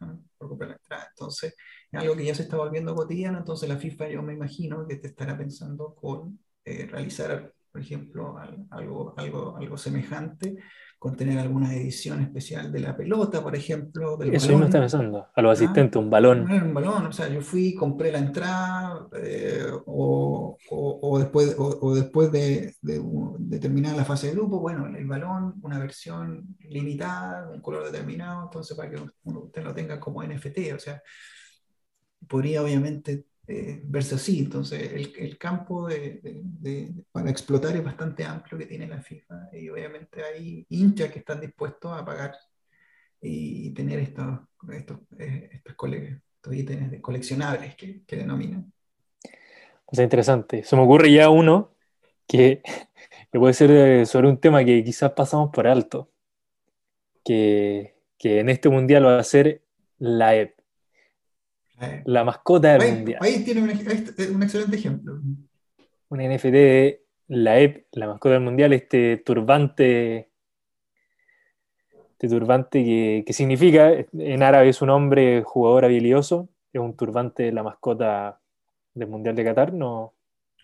[0.00, 0.22] ¿no?
[0.36, 1.06] Por comprar la entrada.
[1.10, 1.54] Entonces,
[1.90, 4.96] es algo que ya se está volviendo cotidiano, entonces la FIFA yo me imagino que
[4.96, 10.56] te estará pensando con eh, realizar, por ejemplo, al- algo, algo, algo semejante,
[10.98, 14.64] con tener alguna edición especial de la pelota, por ejemplo, del Eso balón.
[14.64, 15.28] está pensando.
[15.32, 15.52] A los ¿ah?
[15.52, 16.50] asistentes, un balón.
[16.50, 21.78] Un balón, o sea, yo fui, compré la entrada eh, o, o- o después, o,
[21.82, 23.00] o después de, de,
[23.38, 28.44] de terminar la fase de grupo, bueno, el balón, una versión limitada, un color determinado,
[28.44, 31.00] entonces para que uno- usted lo tenga como NFT, o sea,
[32.28, 37.82] podría obviamente eh, verse así, entonces el, el campo de, de- de- para explotar es
[37.84, 42.36] bastante amplio que tiene la FIFA y obviamente hay hinchas que están dispuestos a pagar
[43.20, 44.40] y tener estos,
[44.72, 48.72] estos, eh, estos, cole- estos ítems coleccionables que, que denominan.
[49.86, 50.62] O sea, interesante.
[50.64, 51.72] Se me ocurre ya uno
[52.26, 52.62] que,
[53.32, 56.10] que puede ser eh, sobre un tema que quizás pasamos por alto,
[57.24, 59.62] que, que en este mundial va a ser
[59.98, 60.57] la EP,
[62.04, 63.18] la mascota del mundial.
[63.22, 65.20] ahí tiene un, ej- un excelente ejemplo.
[66.10, 70.30] Un NFT de la EP, la mascota del mundial, este turbante,
[72.12, 77.44] este turbante que, que significa, en árabe es un hombre jugador habilidoso, es un turbante
[77.44, 78.40] de la mascota
[78.94, 80.14] del mundial de Qatar, no,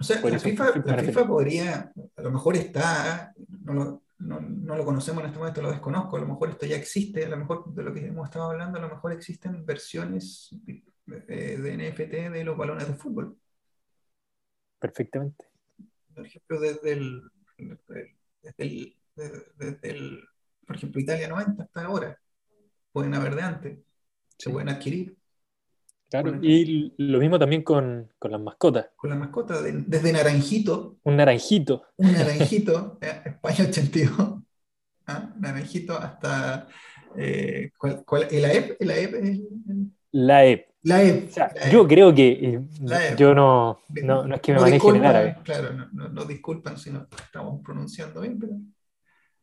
[0.00, 0.98] O sea, la FIFA, la.
[1.02, 5.62] FIFA podría, a lo mejor está, no lo, no, no lo conocemos en este momento,
[5.62, 8.24] lo desconozco, a lo mejor esto ya existe, a lo mejor de lo que hemos
[8.26, 10.50] estado hablando, a lo mejor existen versiones
[11.28, 13.36] eh, de NFT de los balones de fútbol.
[14.78, 15.46] perfectamente.
[16.14, 17.22] Por ejemplo, desde el,
[18.42, 20.24] desde el, desde- desde el-
[20.66, 22.18] por ejemplo, Italia 90 hasta ahora,
[22.92, 23.78] pueden haber de antes,
[24.38, 24.50] se Sí.
[24.50, 25.16] pueden adquirir
[26.10, 28.88] Claro, y lo mismo también con, con las mascotas.
[28.96, 34.42] con la mascota, de- desde Naranjito, Un naranjito, un naranjito, eh, España 82,
[35.06, 35.34] ¿ah?
[35.38, 36.68] naranjito hasta
[37.16, 40.73] eh, ¿cuál- cuál- el AEP, el AEP es el- La EP.
[40.84, 41.28] La EP.
[41.28, 41.88] O sea, la yo EP.
[41.88, 43.16] creo que eh, EP.
[43.18, 45.36] yo no, no, no es que me Nos maneje en árabe.
[45.44, 48.52] Claro, no, no- disculpan si no estamos pronunciando bien, pero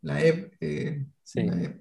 [0.02, 0.54] la EP.
[0.62, 1.44] eh, Sí.
[1.44, 1.56] la.
[1.56, 1.76] Mira,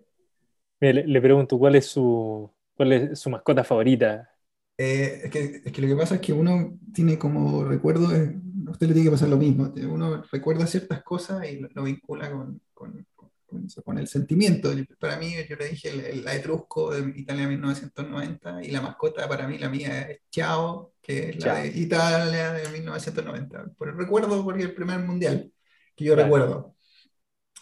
[0.81, 4.31] Le, le pregunto, ¿cuál es su, cuál es su mascota favorita?
[4.79, 8.71] Eh, es que, es que lo que pasa es que uno tiene como recuerdo, a
[8.71, 12.31] usted le tiene que pasar lo mismo, uno recuerda ciertas cosas y lo, lo vincula
[12.31, 13.07] con, con-
[13.51, 14.71] con con el sentimiento.
[14.99, 19.29] Para mí, yo le dije, el, el- la Etrusco de Italia 1990 y la mascota
[19.29, 21.63] para mí, la mía es Chao, que es la Chao.
[21.63, 23.67] de Italia de 1990.
[23.77, 25.53] Por el recuerdo, porque el primer mundial
[25.97, 26.27] que yo Claro.
[26.27, 26.77] recuerdo.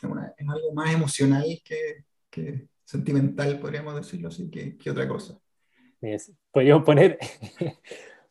[0.00, 5.08] Es, una- es algo más emocional que, que sentimental, podríamos decirlo así, que, que otra
[5.08, 5.38] cosa.
[6.00, 7.18] Es- podríamos poner,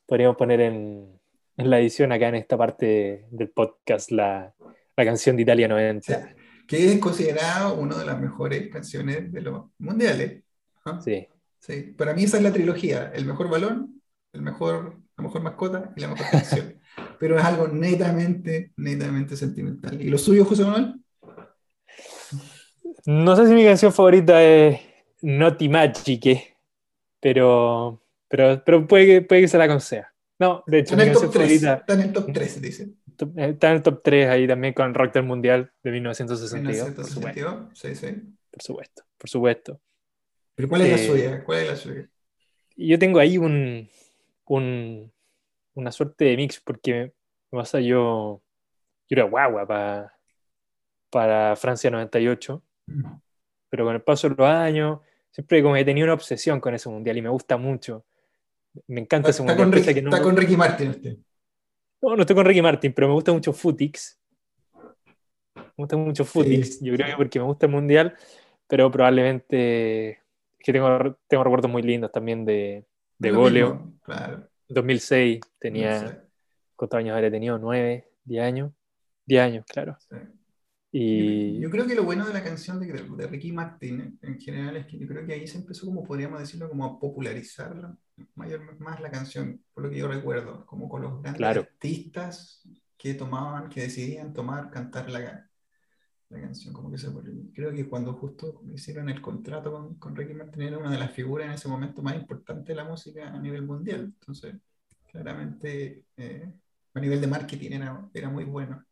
[0.05, 1.20] podríamos poner en,
[1.58, 4.53] en la edición acá en esta parte del podcast la,
[4.95, 6.36] la canción de Italia 90.
[6.68, 10.43] Que es considerado una de las mejores canciones de los mundiales.
[10.86, 10.99] ¿ah?
[11.03, 11.28] Sí,
[11.59, 14.01] Sí, Para mí esa es la trilogía, el mejor balón,
[14.32, 16.80] el mejor, la mejor mascota y la mejor canción.
[17.20, 20.01] Pero es algo netamente, netamente sentimental.
[20.01, 20.95] ¿Y lo suyo, José Manuel?
[23.05, 24.80] No sé si mi canción favorita es
[25.22, 26.55] Noti Magiche,
[27.20, 30.13] pero, pero, pero puede, que, puede que se la conceda.
[30.39, 32.34] No, de hecho, Está en mi el canción top 3, favorita está en el top
[32.34, 32.89] 3, dice.
[33.18, 35.91] Top- eh, está en el top 3 ahí también con el Rock del Mundial de
[35.91, 36.91] 1962.
[36.95, 38.36] Por supuesto, 1962, sí, sí.
[38.51, 39.82] por supuesto, por supuesto.
[40.55, 41.43] Pero ¿cuál es la Eh, suya?
[41.43, 42.09] ¿Cuál es la suya?
[42.76, 43.89] Yo tengo ahí un,
[44.45, 45.11] un-
[45.74, 47.13] una suerte de mix porque
[47.51, 48.41] me pasa yo,
[49.09, 50.13] yo era guagua pa-
[51.09, 52.63] para Francia 98,
[53.70, 54.99] pero con el paso de los años
[55.32, 58.05] siempre como he tenido una obsesión con ese mundial y me gusta mucho.
[58.88, 59.70] Me encanta ese Está mundial.
[59.70, 61.18] con, Ricky, que no, está con Ricky Martin usted.
[62.01, 64.19] No, no estoy con Ricky Martin, pero me gusta mucho Footix.
[65.55, 66.79] Me gusta mucho Footix.
[66.81, 68.15] Yo creo que porque me gusta el mundial,
[68.67, 70.17] pero probablemente es
[70.59, 72.85] que tengo, tengo recuerdos muy lindos también de,
[73.17, 73.93] de goleo.
[74.03, 74.47] Claro.
[74.69, 76.21] 2006 tenía, No sé,
[76.75, 77.57] ¿cuántos años habría tenido?
[77.57, 78.09] ¿Nueve?
[78.23, 78.71] ¿Diez años?
[79.25, 79.97] Diez años, claro.
[79.99, 80.15] sí.
[80.91, 84.77] Y Yo creo que lo bueno de la canción de, de Ricky Martin en general
[84.77, 87.95] es que yo creo que ahí se empezó, como podríamos decirlo, como a popularizar la-
[88.36, 91.61] mayor, más la canción, por lo que yo recuerdo, como con los grandes Claro.
[91.63, 92.63] artistas
[92.97, 95.49] que tomaban, que decidían tomar, cantar la,
[96.30, 96.74] la canción.
[96.74, 97.07] Como que se,
[97.53, 101.11] creo que cuando justo hicieron el contrato con, con Ricky Martin era una de las
[101.11, 104.01] figuras en ese momento más importantes de la música a nivel mundial.
[104.20, 104.55] Entonces,
[105.07, 106.53] claramente, eh,
[106.93, 108.86] a nivel de marketing era, era muy bueno.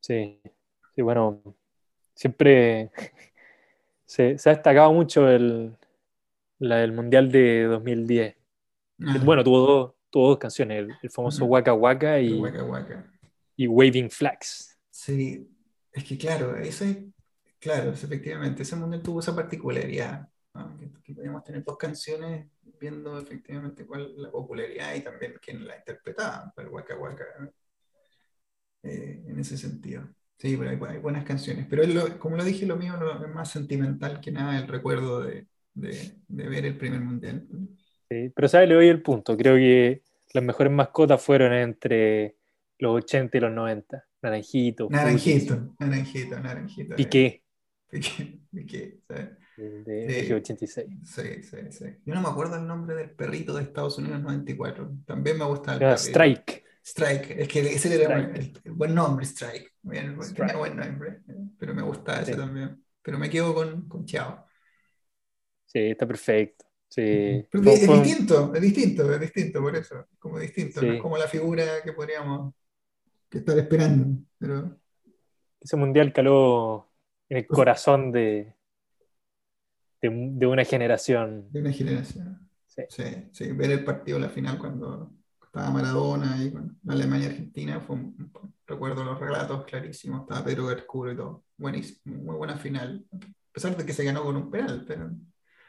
[0.00, 0.40] sí,
[0.94, 1.42] sí, bueno,
[2.14, 2.90] siempre
[4.06, 5.76] se, se ha destacado mucho el,
[6.58, 8.36] la, el Mundial de 2010.
[9.00, 11.44] Ah, Bueno, tuvo dos, tuvo dos canciones, el, el famoso.
[11.44, 13.12] Waka Waka y, Waka Waka.
[13.56, 14.78] y Waving Flags.
[14.90, 15.48] Sí,
[15.92, 17.12] es que claro, ese,
[17.60, 20.76] claro, efectivamente, ese mundial tuvo esa particularidad, ¿no?
[20.76, 22.46] Que, que podíamos tener dos canciones
[22.80, 27.24] viendo efectivamente cuál la popularidad y también quién la interpretaba, el Waka Waka.
[28.82, 30.08] Eh, en ese sentido.
[30.38, 33.34] Sí, pero hay, hay buenas canciones, pero lo- como lo dije, lo mío lo- es
[33.34, 35.48] más sentimental que nada el recuerdo de,
[35.80, 37.46] de- de ver el primer mundial.
[38.10, 38.68] Sí, pero ¿sabes?
[38.68, 39.36] Le doy el punto.
[39.36, 40.02] Creo que
[40.32, 42.36] las mejores mascotas fueron entre
[42.78, 44.04] los 80 y los 90.
[44.22, 46.94] Naranjito, Naranjito, naranjito, naranjito.
[46.94, 47.42] eh, Piqué,
[47.88, 49.30] Piqué, Piqué, ¿sabes?
[49.56, 50.14] el de Sí.
[50.14, 50.88] México 86.
[51.04, 51.84] Sí, sí, sí.
[52.04, 54.90] Yo no me acuerdo el nombre del perrito de Estados Unidos 94.
[55.06, 56.08] También me gustaba el Era perrito.
[56.10, 56.64] Strike.
[56.84, 57.30] Strike.
[57.40, 58.36] Es que ese era Strike.
[58.36, 59.74] el, el buen nombre, Strike.
[59.82, 60.36] Bien, Strike.
[60.36, 61.20] tenía buen nombre.
[61.28, 62.38] eh, Pero me gustaba ese Sí.
[62.38, 62.82] también.
[63.02, 64.46] Pero me quedo con, con Chao.
[65.68, 66.64] Sí, está perfecto.
[66.88, 67.46] Sí.
[67.50, 70.06] Pero es distinto, es distinto, es distinto por eso.
[70.18, 70.80] Como distinto.
[70.82, 72.54] No es como la figura que podríamos
[73.28, 74.18] que estar esperando.
[74.38, 74.78] Pero
[75.60, 76.90] ese mundial caló
[77.28, 78.54] en el corazón de,
[80.00, 81.50] de, de una generación.
[81.52, 82.48] de una generación.
[82.66, 82.82] Sí.
[82.88, 85.12] Sí, sí, ver el partido, la final, cuando
[85.44, 90.66] estaba Maradona y con la Alemania-Argentina, fue un- un- recuerdo los relatos clarísimos, estaba Pedro
[90.66, 91.44] Garcuro y todo.
[91.56, 93.04] Buenísimo, muy buena final.
[93.12, 95.10] A pesar de que se ganó con un penal, pero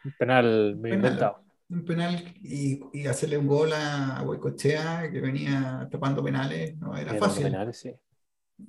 [0.04, 0.96] Un penal muy Penal.
[0.96, 1.44] inventado.
[1.70, 6.96] un penal y, y hacerle un gol a, a Goicoechea, que venía tapando penales, no
[6.98, 7.44] era fácil.
[7.44, 7.94] penales, sí.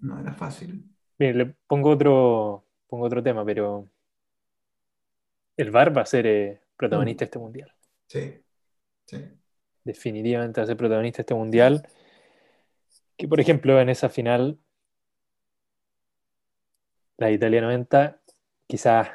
[0.00, 0.84] No era fácil.
[1.18, 3.88] Bien, le pongo otro, pongo otro tema, pero
[5.56, 7.72] el VAR va a ser eh, protagonista de este mundial.
[8.06, 8.34] Sí,
[9.06, 9.24] sí.
[9.84, 11.86] Definitivamente va a ser protagonista de este mundial.
[13.16, 14.58] Que, por ejemplo, en esa final,
[17.18, 18.20] la Italia 90,
[18.66, 19.10] quizás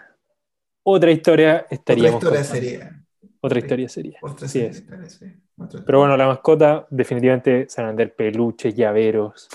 [0.88, 2.66] otra historia Otra estaríamos historia contando.
[2.66, 3.06] sería.
[3.42, 4.20] Otra historia sería.
[4.22, 5.26] Otra historia, sí.
[5.58, 9.48] Otra Pero bueno, la mascota definitivamente se van a vender peluches, llaveros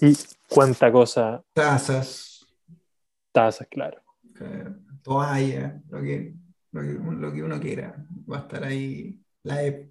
[0.00, 0.12] y
[0.48, 2.46] cuánta cosa, Tazas,
[3.32, 4.00] tazas, claro.
[5.02, 6.34] toalla, lo que,
[6.72, 7.96] lo que, lo que uno quiera.
[8.30, 9.90] va a estar ahí la EP,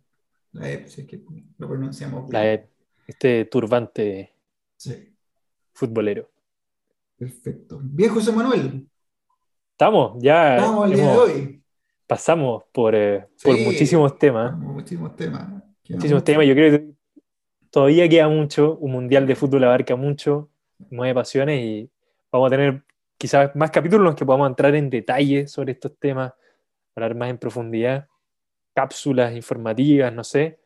[0.54, 1.22] la EP, si es que
[1.58, 2.34] lo pronunciamos bien.
[2.34, 2.70] La EP,
[3.08, 4.32] este turbante
[4.78, 5.14] Sí,
[5.74, 6.30] futbolero.
[7.18, 7.80] perfecto.
[7.84, 8.88] Bien, José Manuel,
[9.80, 11.62] Estamos, ya estamos el día de hoy.
[12.08, 13.64] pasamos por, eh, por Sí.
[13.66, 14.56] muchísimos temas.
[14.58, 15.42] Muchísimos temas.
[15.84, 16.24] Queda Muchísimos mucho.
[16.24, 16.46] temas.
[16.48, 16.86] Yo creo que
[17.72, 18.78] todavía queda mucho.
[18.80, 20.50] Un mundial de fútbol abarca mucho,
[20.92, 21.90] mueve pasiones y
[22.32, 22.84] vamos a tener
[23.18, 26.32] quizás más capítulos en los que podamos entrar en detalle sobre estos temas,
[26.96, 28.08] hablar más en profundidad,
[28.74, 30.58] cápsulas informativas, no sé.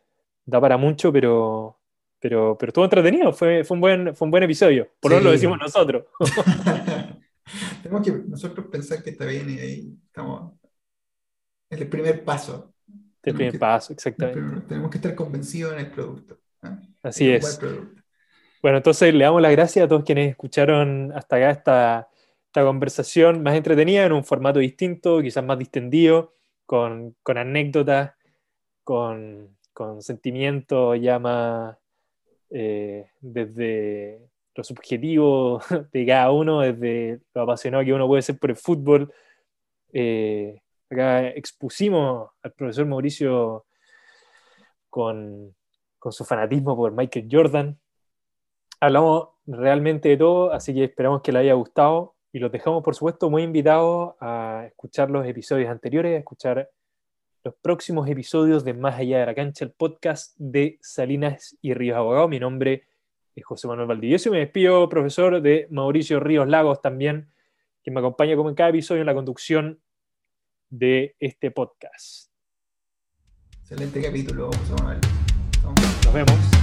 [0.46, 1.80] Da para mucho, pero,
[2.20, 3.34] pero, pero estuvo entretenido.
[3.34, 4.88] Fue, fue, un buen, fue un buen episodio.
[5.00, 5.36] Por menos lo Sí.
[5.38, 6.06] decimos nosotros.
[7.82, 10.54] Tenemos que nosotros pensar que está bien y ahí estamos.
[11.70, 12.74] Es el primer paso.
[13.18, 14.40] Este primer que- paso, El exactamente.
[14.42, 16.40] primer- tenemos que estar convencidos en el producto.
[16.64, 16.80] ¿ah?
[17.04, 17.58] Así es.
[17.58, 18.02] producto.
[18.62, 22.10] Bueno, entonces le damos las gracias a todos quienes escucharon hasta acá esta,
[22.48, 26.34] esta conversación más entretenida en un formato distinto, quizás más distendido,
[26.66, 28.12] con, con anécdotas,
[28.84, 31.78] con, con sentimientos ya más
[32.50, 35.62] eh, desde lo subjetivo
[35.94, 39.14] de cada uno, desde lo apasionado que uno puede ser por el fútbol.
[39.94, 43.66] Eh, acá expusimos al profesor Mauricio
[44.90, 45.56] con,
[45.98, 47.80] con su fanatismo por Michael Jordan
[48.80, 52.96] hablamos realmente de todo, así que esperamos que les haya gustado y los dejamos, por
[52.96, 56.70] supuesto, muy invitados a escuchar los episodios anteriores, a escuchar
[57.44, 61.98] los próximos episodios de Más Allá de la Cancha, el podcast de Salinas y Ríos
[61.98, 62.28] Abogado.
[62.28, 62.82] Mi nombre es
[63.44, 67.32] José Manuel Valdivieso y me despido, profesor, de Mauricio Ríos Lagos también,
[67.84, 69.82] que me acompaña como en cada episodio en la conducción
[70.70, 72.32] de este podcast.
[73.62, 75.00] Excelente capítulo, José Manuel.
[76.04, 76.59] Nos vemos.